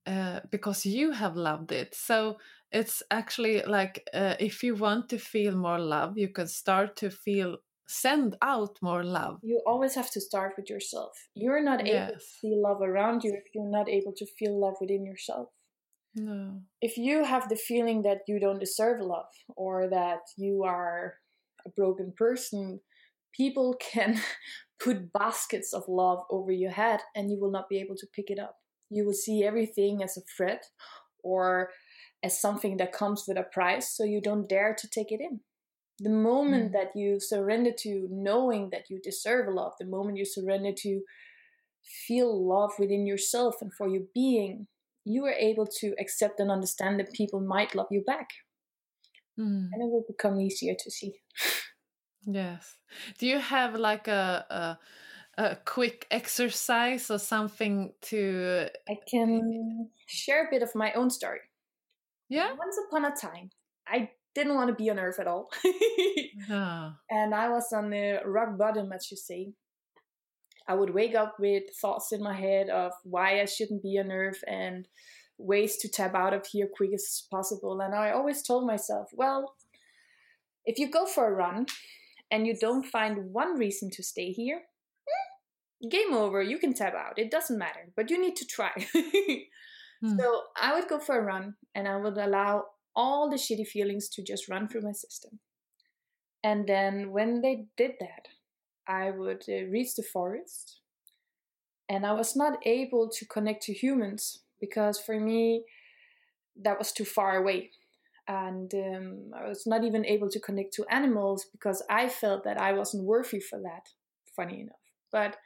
[0.07, 1.95] uh, because you have loved it.
[1.95, 2.39] So
[2.75, 7.11] it's actually like uh, if you want to feel more love, you can start to
[7.11, 9.39] feel send out more love.
[9.43, 11.13] You always have to start with yourself.
[11.35, 12.13] You're not able Yes.
[12.13, 15.49] to feel love around you if you're not able to feel love within yourself.
[16.15, 16.63] No.
[16.81, 21.15] If you have the feeling that you don't deserve love or that you are
[21.67, 22.81] a broken person,
[23.33, 24.21] people can
[24.81, 28.31] put baskets of love over your head and you will not be able to pick
[28.31, 28.57] it up.
[28.91, 30.65] You will see everything as a threat
[31.23, 31.71] or
[32.25, 35.43] as something that comes with a price, so you don't dare to take it in.
[36.01, 36.73] The moment Mm.
[36.73, 41.03] that you surrender to knowing that you deserve love, the moment you surrender to
[42.07, 44.69] feel love within yourself and for your being,
[45.05, 48.31] you are able to accept and understand that people might love you back.
[49.39, 49.75] Mm.
[49.75, 51.21] And it will become easier to see.
[52.27, 52.79] Yes.
[53.19, 54.79] Do you have like a, a
[55.37, 61.41] a quick exercise or something to I can share a bit of my own story.
[62.29, 62.53] Yeah?
[62.53, 63.51] Once upon a time,
[63.87, 65.51] I didn't want to be on Earth at all.
[67.11, 69.53] And I was on the rock bottom, as you say.
[70.67, 74.11] I would wake up with thoughts in my head of why I shouldn't be on
[74.11, 74.89] Earth and
[75.37, 77.81] ways to tap out of here quick as possible.
[77.81, 79.55] And I always told myself, well,
[80.65, 81.67] if you go for a run
[82.31, 84.63] and you don't find one reason to stay here,
[85.07, 86.43] hmm, game over.
[86.43, 87.19] You can tap out.
[87.19, 88.73] It doesn't matter, but you need to try.
[90.05, 90.19] Hmm.
[90.19, 94.09] So I would go for a run and I would allow all the shitty feelings
[94.11, 95.41] to just run through my system.
[96.43, 98.29] And then when they did that,
[98.87, 100.81] I would uh, reach the forest.
[101.89, 105.65] And I was not able to connect to humans because for me,
[106.63, 107.71] that was too far away.
[108.29, 112.61] And um, I was not even able to connect to animals because I felt that
[112.61, 113.89] I wasn't worthy for that,
[114.37, 114.77] funny enough.
[115.11, 115.37] But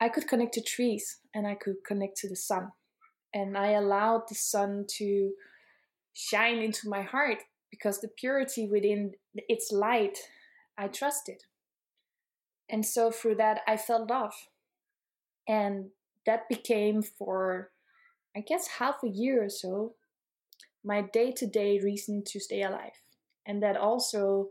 [0.00, 2.72] I could connect to trees and I could connect to the sun.
[3.36, 5.32] And I allowed the sun to
[6.14, 10.16] shine into my heart because the purity within its light
[10.78, 11.42] I trusted.
[12.70, 14.32] And so through that, I felt love.
[15.46, 15.90] And
[16.24, 17.72] that became for,
[18.34, 19.96] I guess, half a year or so,
[20.82, 23.02] my day to day reason to stay alive.
[23.44, 24.48] And that also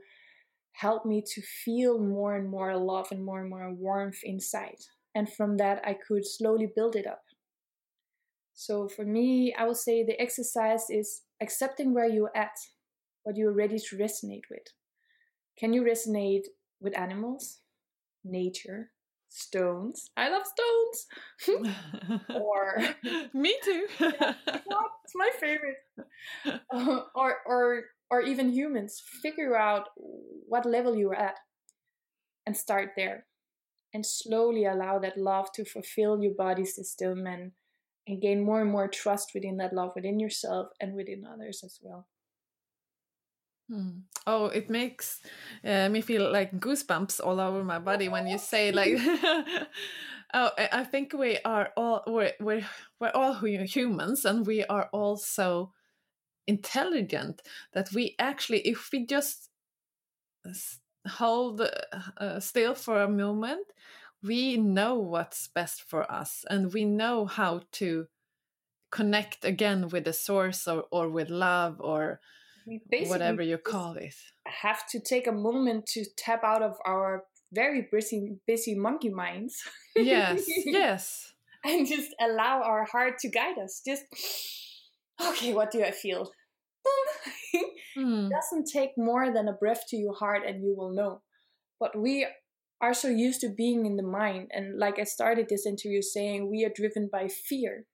[0.73, 4.77] helped me to feel more and more love and more and more warmth inside.
[5.15, 7.24] And from that, I could slowly build it up.
[8.55, 12.55] So for me, I would say the exercise is accepting where you're at,
[13.23, 14.63] what you're ready to resonate with.
[15.59, 16.45] Can you resonate
[16.79, 17.59] with animals,
[18.23, 18.91] nature,
[19.27, 20.09] stones?
[20.15, 21.75] I love stones.
[22.33, 22.77] or
[23.33, 23.87] Me too.
[23.99, 25.77] it's my favorite.
[26.73, 29.01] Uh, or or or even humans.
[29.21, 29.89] Figure out
[30.47, 31.35] what level you're at
[32.45, 33.25] and start there.
[33.93, 37.51] And slowly allow that love to fulfill your body system and
[38.07, 41.79] and gain more and more trust within that love within yourself and within others as
[41.81, 42.07] well.
[43.69, 44.01] Hmm.
[44.27, 45.21] Oh, it makes
[45.63, 48.93] uh, me feel like goosebumps all over my body when you say like.
[50.33, 52.65] oh, I I think we are all we're we're,
[52.99, 55.71] we're all hu- humans, and we are all so
[56.47, 57.41] intelligent
[57.73, 59.49] that we actually, if we just
[61.07, 61.61] hold
[62.17, 63.65] uh, still for a moment,
[64.25, 68.07] we know what's best for us, and we know how to
[68.91, 72.19] connect again with the source or, or with love or
[73.07, 74.15] whatever you call it.
[74.45, 79.61] have to take a moment to tap out of our very busy busy monkey minds.
[79.95, 81.33] Yes, yes.
[81.63, 83.81] and just allow our heart to guide us.
[83.85, 84.03] Just
[85.21, 86.31] okay, what do I feel?
[87.97, 88.27] Hmm.
[88.27, 91.21] doesn't take more than a breath to your heart and you will know.
[91.79, 92.27] But we
[92.81, 94.51] are so used to being in the mind.
[94.51, 97.85] And like I started this interview saying, we are driven by fear.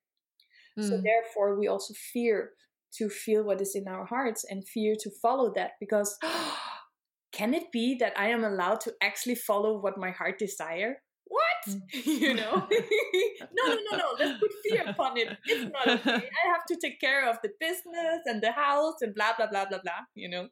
[0.79, 1.03] So Mm.
[1.03, 2.51] therefore, we also fear
[2.97, 6.17] to feel what is in our hearts and fear to follow that because
[7.32, 11.03] can it be that I am allowed to actually follow what my heart desire?
[11.25, 11.61] What?
[11.75, 11.82] Mm.
[12.21, 12.67] you know?
[13.57, 14.07] no, no, no, no.
[14.19, 15.29] Let's put fear upon it.
[15.45, 16.27] It's not okay.
[16.43, 19.65] I have to take care of the business and the house and blah blah blah
[19.65, 20.01] blah blah.
[20.15, 20.47] You know?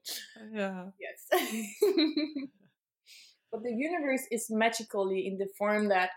[0.53, 0.85] Yeah.
[0.99, 1.19] Yes.
[3.51, 6.11] But the universe is magically in the form that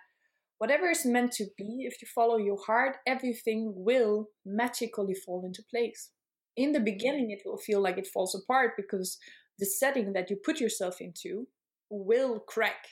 [0.58, 5.62] whatever is meant to be, if you follow your heart, everything will magically fall into
[5.70, 6.10] place.
[6.56, 9.18] In the beginning, it will feel like it falls apart because
[9.58, 11.46] the setting that you put yourself into
[11.90, 12.86] will crack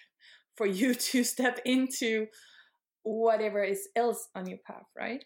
[0.56, 2.26] for you to step into
[3.02, 5.24] whatever is else on your path, right?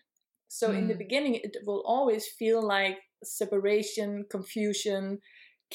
[0.49, 0.79] So mm.
[0.79, 0.99] in the mm.
[0.99, 5.19] beginning, it will always feel like separation, confusion,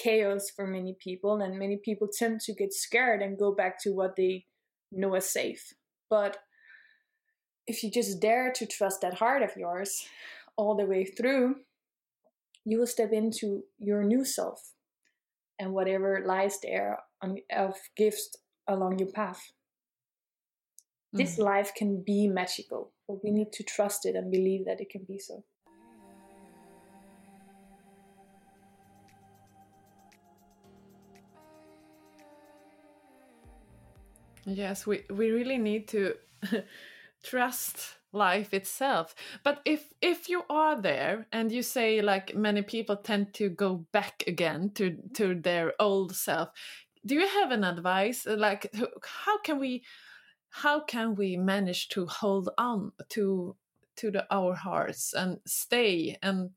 [0.02, 3.92] chaos for many people, and many people tend to get scared and go back to
[3.92, 4.46] what they
[4.92, 5.74] know as safe.
[6.10, 6.38] But
[7.68, 10.08] if you just dare to trust that heart of yours
[10.58, 11.56] all the way through,
[12.66, 14.74] you will step into your new self
[15.60, 18.36] and whatever lies there on, of gifts
[18.68, 19.52] along your path.
[21.14, 21.20] Mm.
[21.20, 24.90] This life can be magical, but we need to trust it and believe that it
[24.90, 25.44] can be so.
[34.46, 36.16] Yes, we, we really need to
[37.24, 39.14] trust life itself.
[39.44, 43.86] But if if you are there and you say like many people tend to go
[43.92, 46.50] back again to to their old self,
[47.06, 48.74] do you have an advice like
[49.04, 49.84] how can we
[50.50, 53.56] how can we manage to hold on to
[53.98, 56.50] to the, our hearts and stay and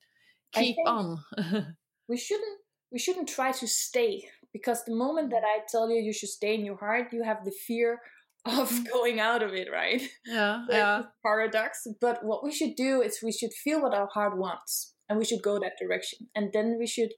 [0.53, 1.19] keep on?
[2.09, 2.61] we shouldn't
[2.91, 6.55] we shouldn't try to stay because the moment that I tell you you should stay
[6.55, 8.01] in your heart, you have the fear
[8.45, 8.87] of mm.
[8.93, 10.03] going out of it, right?
[10.27, 11.03] Yeah, yeah.
[11.25, 11.87] Paradox.
[12.01, 15.25] But what we should do is we should feel what our heart wants, and we
[15.25, 17.11] should go that direction, and then we should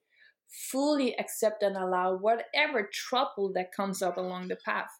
[0.70, 4.90] fully accept and allow whatever trouble that comes up along the path.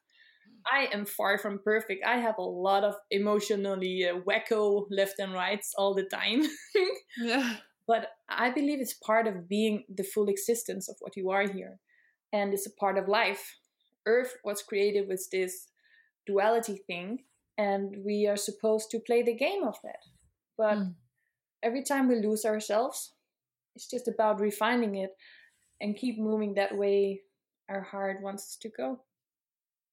[0.70, 2.05] I am far from perfect.
[2.05, 6.43] I have a lot of emotionally uh, wacko left and rights all the time.
[7.18, 7.57] yeah.
[7.87, 11.78] But I believe it's part of being the full existence of what you are here.
[12.35, 13.57] And it's a part of life.
[14.07, 15.68] Earth was created with this
[16.26, 17.20] duality thing,
[17.57, 20.03] and we are supposed to play the game of that.
[20.59, 20.95] But mm.
[21.62, 23.14] every time we lose ourselves,
[23.74, 25.11] it's just about refining it
[25.80, 27.22] and keep moving that way
[27.68, 29.01] our heart wants us to go.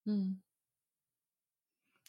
[0.08, 0.36] Mm.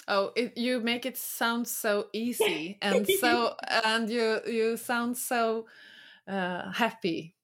[0.09, 3.55] Oh, it, you make it sound so easy and so
[3.85, 5.67] and you you sound so
[6.27, 7.37] uh, happy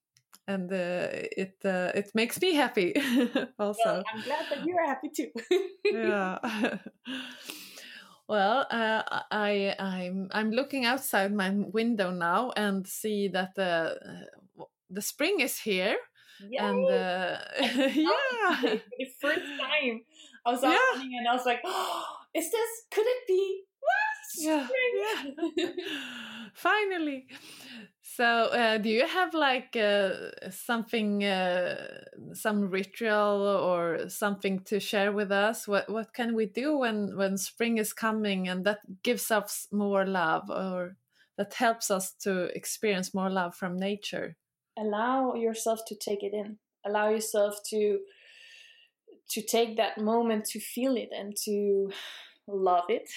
[0.48, 2.94] and uh, it uh, it makes me happy
[3.58, 3.84] also.
[3.84, 5.30] Well, I'm glad that you're happy too.
[5.84, 6.38] yeah.
[8.28, 14.00] well, uh, I I'm I'm looking outside my window now and see that the
[14.90, 15.96] the spring is here.
[16.40, 16.58] Yay!
[16.58, 20.00] And uh, yeah, for the first time,
[20.46, 21.02] I was yeah.
[21.02, 22.70] and I was like, oh, "Is this?
[22.90, 23.64] Could it be?
[23.80, 24.17] What?
[24.36, 24.68] Yeah,
[25.56, 25.70] yeah.
[26.54, 27.26] Finally."
[28.02, 35.12] So, uh, do you have like uh, something, uh, some ritual or something to share
[35.12, 35.68] with us?
[35.68, 40.04] What what can we do when when spring is coming and that gives us more
[40.04, 40.96] love, or
[41.36, 44.36] that helps us to experience more love from nature?
[44.76, 46.58] Allow yourself to take it in.
[46.84, 48.00] Allow yourself to
[49.30, 51.92] to take that moment to feel it and to
[52.48, 53.08] love it.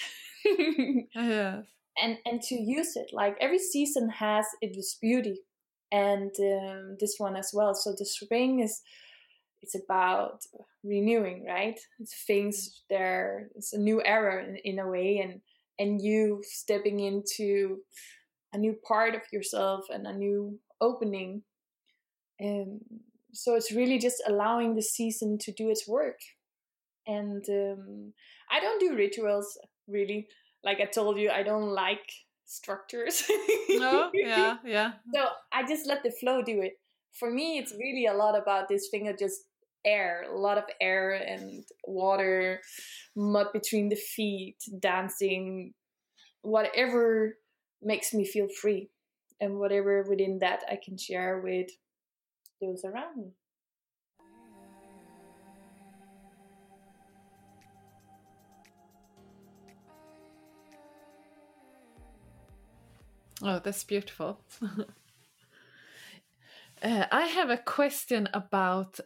[1.14, 1.64] yes
[2.00, 5.40] and and to use it like every season has its beauty
[5.90, 7.74] and um, this one as well.
[7.74, 8.80] So the spring is
[9.60, 10.40] it's about
[10.82, 11.78] renewing right?
[11.98, 15.40] It's things there it's a new era in, in a way and
[15.78, 17.78] and you stepping into
[18.52, 21.42] a new part of yourself and a new opening.
[22.38, 22.80] And
[23.32, 26.18] so it's really just allowing the season to do its work
[27.06, 28.12] and um,
[28.50, 30.28] i don't do rituals really
[30.64, 32.12] like I told you, I don't like
[32.44, 33.24] structures.
[33.68, 34.92] no, yeah, yeah.
[35.14, 36.74] So I just let the flow do it.
[37.18, 39.40] For me, it's really a lot about this thing of just
[39.84, 42.60] air, a lot of air and water,
[43.16, 45.74] mud between the feet, dancing,
[46.42, 47.36] whatever
[47.82, 48.88] makes me feel free.
[49.40, 51.66] And whatever within that I can share with
[52.60, 53.32] those around me.
[63.42, 64.40] Oh, that's beautiful.
[64.62, 64.84] uh,
[66.82, 69.00] I have a question about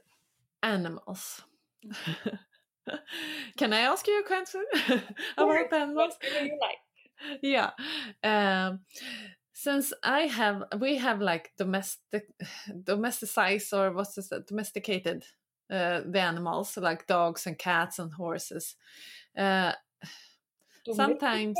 [0.62, 1.42] animals.
[3.56, 4.64] Can I ask you a question
[5.38, 6.14] about animals?
[6.20, 7.38] What do you like?
[7.42, 7.70] Yeah.
[8.22, 8.80] Um,
[9.52, 12.28] since I have, we have like domestic,
[12.68, 15.24] domesticized or what's this, domesticated
[15.70, 18.76] uh, the animals like dogs and cats and horses.
[19.36, 19.72] Uh,
[20.92, 21.58] sometimes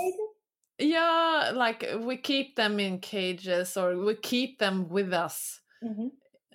[0.79, 5.61] yeah like we keep them in cages or we keep them with us.
[5.85, 6.09] Mm-hmm.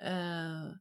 [0.03, 0.71] uh,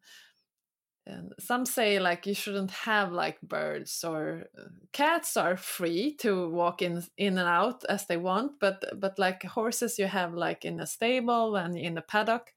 [1.06, 6.48] and some say like you shouldn't have like birds or uh, cats are free to
[6.50, 10.64] walk in in and out as they want but but like horses you have like
[10.64, 12.52] in a stable and in a paddock.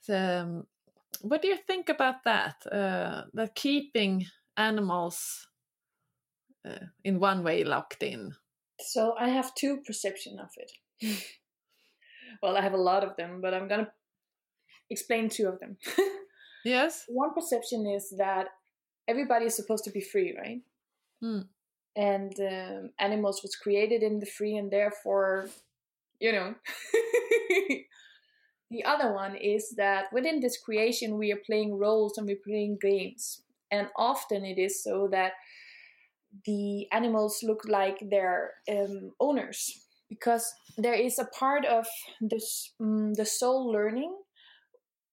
[0.00, 0.66] So, um,
[1.22, 4.26] what do you think about that uh, that keeping
[4.56, 5.48] animals
[6.64, 8.34] uh, in one way locked in
[8.80, 10.72] So I have two perception of it.
[12.42, 13.90] well, I have a lot of them, but I'm gonna
[14.90, 15.76] explain two of them.
[16.64, 18.48] yes One perception is that
[19.06, 20.60] everybody is supposed to be free, right?
[21.20, 21.40] Hmm.
[21.96, 25.48] And um, animals was created in the free, and therefore,
[26.20, 26.54] you know.
[28.70, 32.78] the other one is that within this creation, we are playing roles and we're playing
[32.80, 35.32] games, and often it is so that
[36.44, 39.84] the animals look like their um, owners.
[40.08, 41.86] Because there is a part of
[42.20, 44.16] this um, the soul learning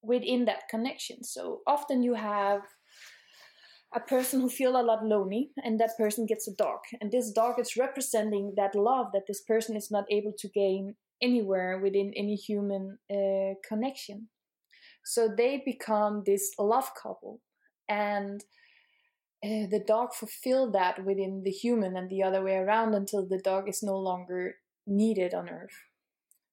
[0.02, 1.24] within that connection.
[1.24, 2.62] So often you have
[3.94, 6.80] a person who feel a lot lonely and that person gets a dog.
[7.02, 10.96] And this dog is representing that love that this person is not able to gain
[11.22, 14.28] anywhere within any human uh, connection.
[15.06, 17.40] So they become this love couple.
[17.88, 18.44] And
[19.46, 23.40] uh, the dog fulfill that within the human and the other way around until the
[23.40, 24.56] dog is no longer
[24.88, 25.78] needed on earth.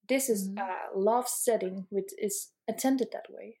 [0.09, 0.59] This is Mhm.
[0.59, 3.59] a love setting which is attended that way.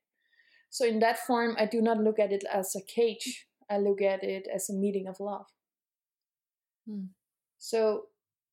[0.69, 3.47] So in that form i do not look at it as a cage.
[3.69, 5.47] I look at it as a meeting of love.
[6.87, 7.05] Hmm.
[7.57, 8.07] so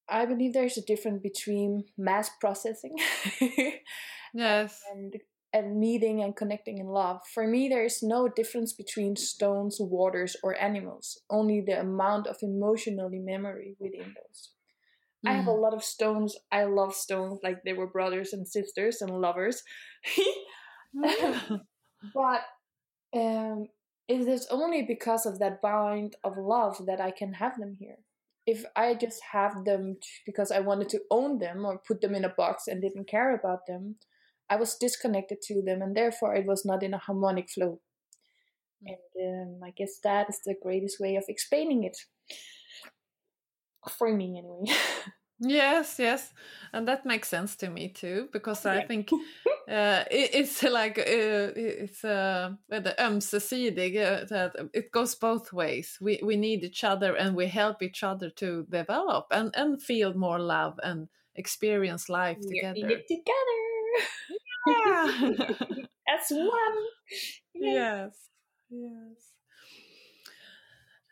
[0.09, 2.95] i believe there's a difference between mass processing
[4.35, 4.81] yes.
[4.93, 5.17] and
[5.53, 7.21] and meeting and connecting in love.
[7.35, 11.21] For me, there is no difference between stones, waters, or animals.
[11.29, 14.51] Only the amount of emotionally memory within those.
[15.27, 16.35] I have a lot of stones.
[16.51, 19.63] I love stones like they were brothers and sisters and lovers.
[20.97, 21.61] Mm.
[22.15, 22.41] but
[23.15, 23.67] um,
[24.09, 27.99] it is only because of that bind of love that I can have them here.
[28.47, 32.25] If I just have them because I wanted to own them or put them in
[32.25, 33.97] a box and didn't care about them,
[34.51, 37.81] I was disconnected to them and therefore it was not in a harmonic flow.
[38.85, 41.97] And um, I guess that is the greatest way of explaining it.
[43.89, 44.65] For me, anyway.
[45.43, 46.35] Yes, yes,
[46.73, 48.87] and that makes sense to me too because I Yeah.
[48.87, 49.15] think
[49.67, 53.97] uh, it, it's like uh, it's uh, the ömsesidig.
[53.97, 55.97] Uh, that it goes both ways.
[56.01, 60.13] We we need each other and we help each other to develop and and feel
[60.15, 63.05] more love and experience life together.
[63.09, 63.70] together
[64.67, 65.09] Yeah.
[66.09, 66.77] as one.
[67.55, 68.31] Yes,
[68.71, 69.35] yes.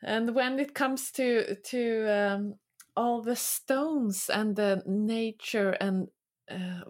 [0.03, 2.55] And when it comes to to um,
[2.97, 6.09] all the stones and the nature and
[6.51, 6.83] uh,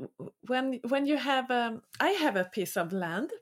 [0.46, 3.32] when when you have um, I have a piece of land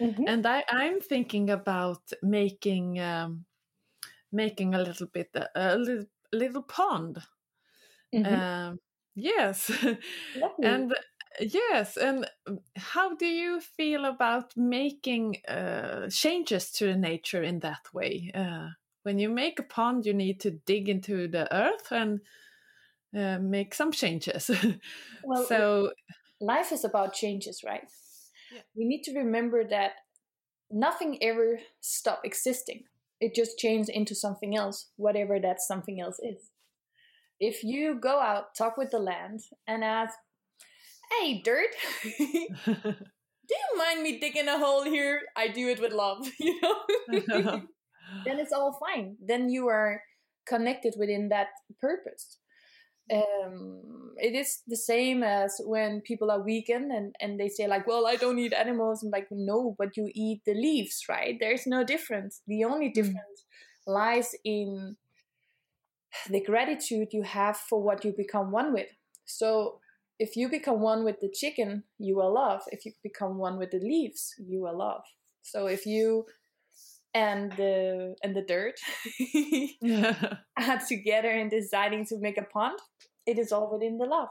[0.00, 0.26] Mhm.
[0.26, 3.46] and I I'm thinking about making um,
[4.32, 7.22] making a little bit a little little pond.
[8.12, 8.42] Mhm.
[8.42, 8.80] Um,
[9.14, 9.70] yes,
[10.62, 10.94] and
[11.40, 12.28] yes, and
[12.76, 18.30] how do you feel about making uh, changes to the nature in that way?
[18.34, 18.68] Uh,
[19.02, 22.20] when you make a pond, you need to dig into the earth and
[23.16, 24.50] uh, make some changes.
[25.24, 25.92] Well, so
[26.40, 27.84] life is about changes, right?
[28.52, 28.62] Yeah.
[28.74, 29.92] We need to remember that
[30.70, 32.84] nothing ever stop existing.
[33.20, 36.50] It just changes into something else, whatever that something else is.
[37.38, 40.16] If you go out, talk with the land, and ask,
[41.12, 41.70] "Hey, dirt,
[42.18, 45.22] do you mind me digging a hole here?
[45.36, 46.76] I do it with love," you know.
[48.26, 49.16] then it's all fine.
[49.24, 50.02] Then you are
[50.46, 51.48] connected within that
[51.80, 52.38] purpose.
[53.12, 57.86] Um, it is the same as when people are vegan and, and they say like,
[57.86, 59.02] well, I don't eat animals.
[59.02, 61.36] And like, no, but you eat the leaves, right?
[61.38, 62.40] There's no difference.
[62.46, 63.44] The only difference
[63.86, 64.96] lies in
[66.30, 68.88] the gratitude you have for what you become one with.
[69.24, 69.80] So
[70.18, 72.62] if you become one with the chicken, you are love.
[72.68, 75.02] If you become one with the leaves, you are love.
[75.42, 76.26] So if you
[77.14, 78.80] and the and the dirt
[80.58, 82.78] are together and deciding to make a pond,
[83.26, 84.28] it is all within the love.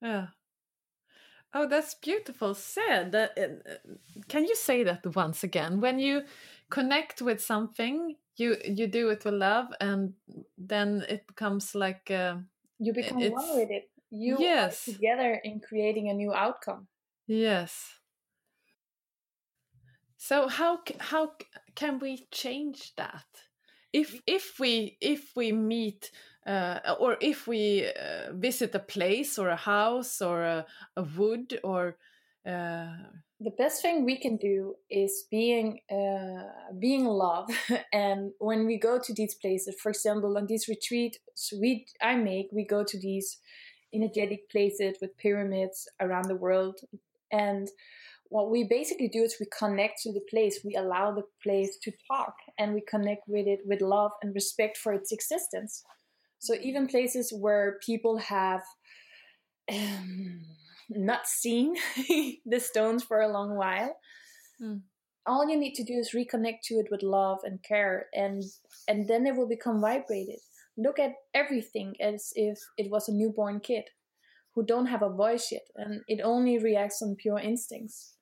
[0.00, 0.26] Yeah.
[1.54, 3.14] Oh, that's beautiful said.
[3.14, 3.28] Uh,
[4.28, 5.80] can you say that once again?
[5.80, 6.22] When you
[6.70, 10.14] connect with something, you you do it with love, and
[10.56, 12.36] then it becomes like uh,
[12.78, 13.90] You become one with it.
[14.12, 14.86] You Yes.
[14.86, 16.88] together in creating a new outcome.
[17.26, 18.00] yes.
[20.16, 21.36] So how how
[21.74, 23.26] can we change that?
[23.92, 26.10] If if we if we meet
[26.46, 31.60] uh, or if we uh, visit a place or a house or a, a wood
[31.64, 31.98] or
[32.44, 36.44] Uh, the best thing we can do is being uh,
[36.78, 37.48] being love
[37.92, 41.18] and when we go to these places for example on these retreats
[41.60, 43.40] we i make we go to these
[43.94, 46.80] energetic places with pyramids around the world
[47.30, 47.68] and
[48.28, 51.92] what we basically do is we connect to the place we allow the place to
[52.10, 55.84] talk and we connect with it with love and respect for its existence
[56.42, 58.62] so even places where people have
[59.70, 60.42] um,
[60.88, 61.76] not seen
[62.46, 63.96] the stones for a long while.
[64.60, 64.80] Mm.
[65.24, 68.42] All you need to do is reconnect to it with love and care, and
[68.88, 70.40] and then it will become vibrated.
[70.76, 73.84] Look at everything as if it was a newborn kid
[74.54, 78.14] who don't have a voice yet, and it only reacts on pure instincts.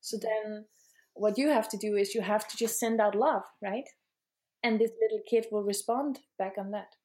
[0.00, 0.66] So then,
[1.14, 3.88] what you have to do is you have to just send out love, right?
[4.62, 6.96] And this little kid will respond back on that.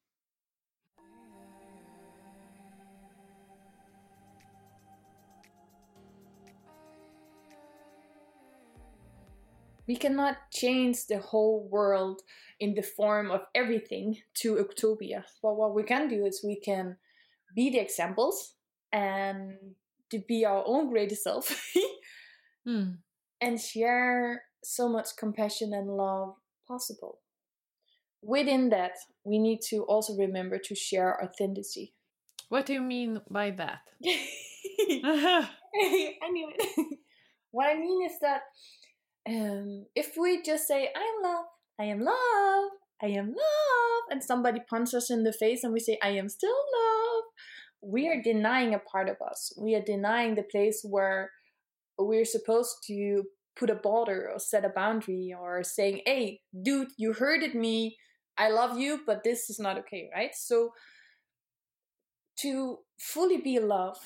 [9.88, 12.20] We cannot change the whole world
[12.60, 15.24] in the form of everything to Octopia.
[15.42, 16.98] But what we can do is we can
[17.56, 18.54] be the examples
[18.92, 19.54] and
[20.10, 21.48] to be our own greatest self
[22.68, 22.98] mm.
[23.40, 26.34] and share so much compassion and love
[26.66, 27.20] possible.
[28.20, 28.92] Within that,
[29.24, 31.94] we need to also remember to share authenticity.
[32.50, 33.80] What do you mean by that?
[34.04, 35.48] I
[36.30, 36.98] knew it.
[37.52, 38.42] what I mean is that
[39.28, 41.44] um, if we just say, I am love,
[41.78, 42.70] I am love,
[43.02, 46.28] I am love, and somebody punches us in the face and we say, I am
[46.28, 47.24] still love,
[47.82, 49.52] we are denying a part of us.
[49.60, 51.30] We are denying the place where
[51.98, 53.24] we're supposed to
[53.56, 57.96] put a border or set a boundary or saying, hey, dude, you hurted me.
[58.36, 60.30] I love you, but this is not okay, right?
[60.34, 60.70] So
[62.40, 63.98] to fully be love,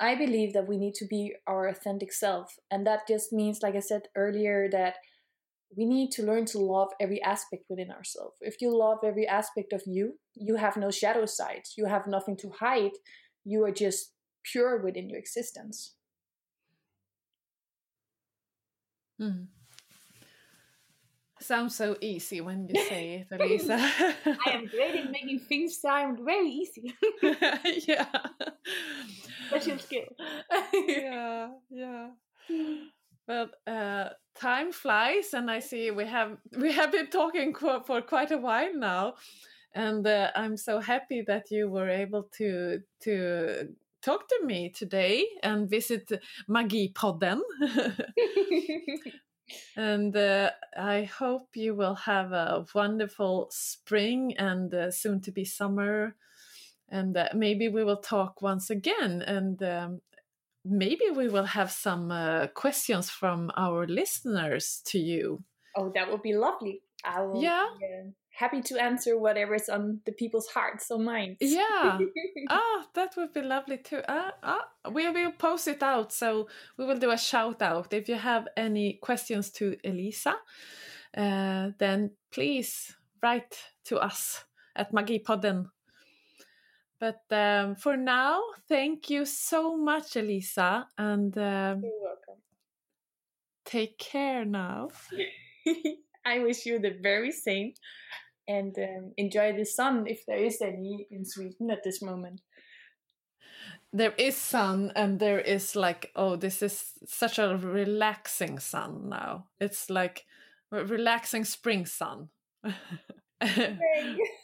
[0.00, 2.56] I believe that we need to be our authentic self.
[2.70, 4.96] And that just means, like I said earlier, that
[5.76, 8.36] we need to learn to love every aspect within ourselves.
[8.40, 12.36] If you love every aspect of you, you have no shadow sides, you have nothing
[12.38, 12.92] to hide,
[13.44, 14.12] you are just
[14.44, 15.94] pure within your existence.
[19.20, 19.46] Mm.
[21.44, 23.76] Sounds so easy when you say it, Elisa.
[23.76, 26.94] I am great at making things sound very easy.
[27.86, 28.06] yeah.
[29.48, 30.04] Special skill.
[30.88, 32.08] yeah, yeah.
[33.28, 38.30] Well, uh, time flies, and I see we have we have been talking for quite
[38.30, 39.14] a while now,
[39.74, 43.68] and uh, I'm so happy that you were able to to
[44.00, 46.10] talk to me today and visit
[46.48, 47.40] Magipodden.
[49.76, 55.44] and uh, I hope you will have a wonderful spring and uh, soon to be
[55.44, 56.16] summer.
[56.88, 59.22] And uh, maybe we will talk once again.
[59.22, 60.00] And um,
[60.64, 65.42] maybe we will have some uh, questions from our listeners to you.
[65.76, 66.82] Oh, that would be lovely.
[67.04, 67.66] I will yeah.
[68.36, 71.38] Happy to answer whatever's on the people's hearts or minds.
[71.40, 71.98] Yeah.
[72.50, 74.00] ah, that would be lovely too.
[74.08, 77.92] Uh, uh, we will post it out, so we will do a shout out.
[77.92, 80.34] If you have any questions to Elisa,
[81.16, 85.66] uh, then please write to us at Magipodden.
[86.98, 92.42] But um, for now, thank you so much, Elisa, and um, you're welcome.
[93.64, 94.88] Take care now.
[96.26, 97.74] I wish you the very same
[98.48, 102.40] and um, enjoy the sun if there is any in Sweden at this moment.
[103.92, 109.46] There is sun, and there is like, oh, this is such a relaxing sun now.
[109.60, 110.26] It's like
[110.70, 112.28] relaxing spring sun.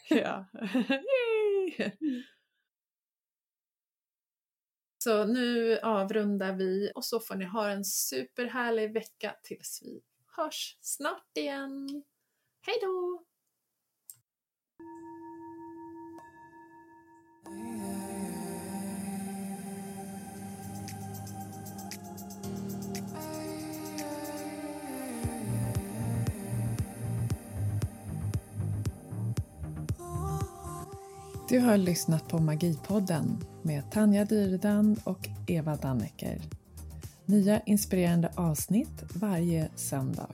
[0.09, 0.45] ja.
[5.03, 10.01] Så nu avrundar vi och så får ni ha en superhärlig vecka tills vi
[10.37, 12.03] hörs snart igen.
[12.61, 13.23] Hej då!
[31.51, 36.41] Du har lyssnat på Magipodden med Tanja Dyrdan och Eva Dannecker.
[37.25, 40.29] Nya inspirerande avsnitt varje söndag.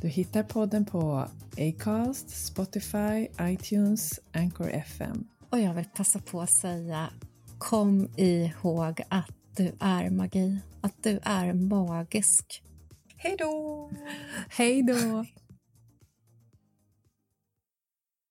[0.00, 1.28] Du hittar podden på
[1.58, 5.24] Acast, Spotify, iTunes, Anchor FM.
[5.50, 7.10] Och jag vill passa på att säga
[7.58, 12.62] kom ihåg att du är magi, att du är magisk.
[13.16, 13.90] Hej då!
[14.48, 15.24] Hej då!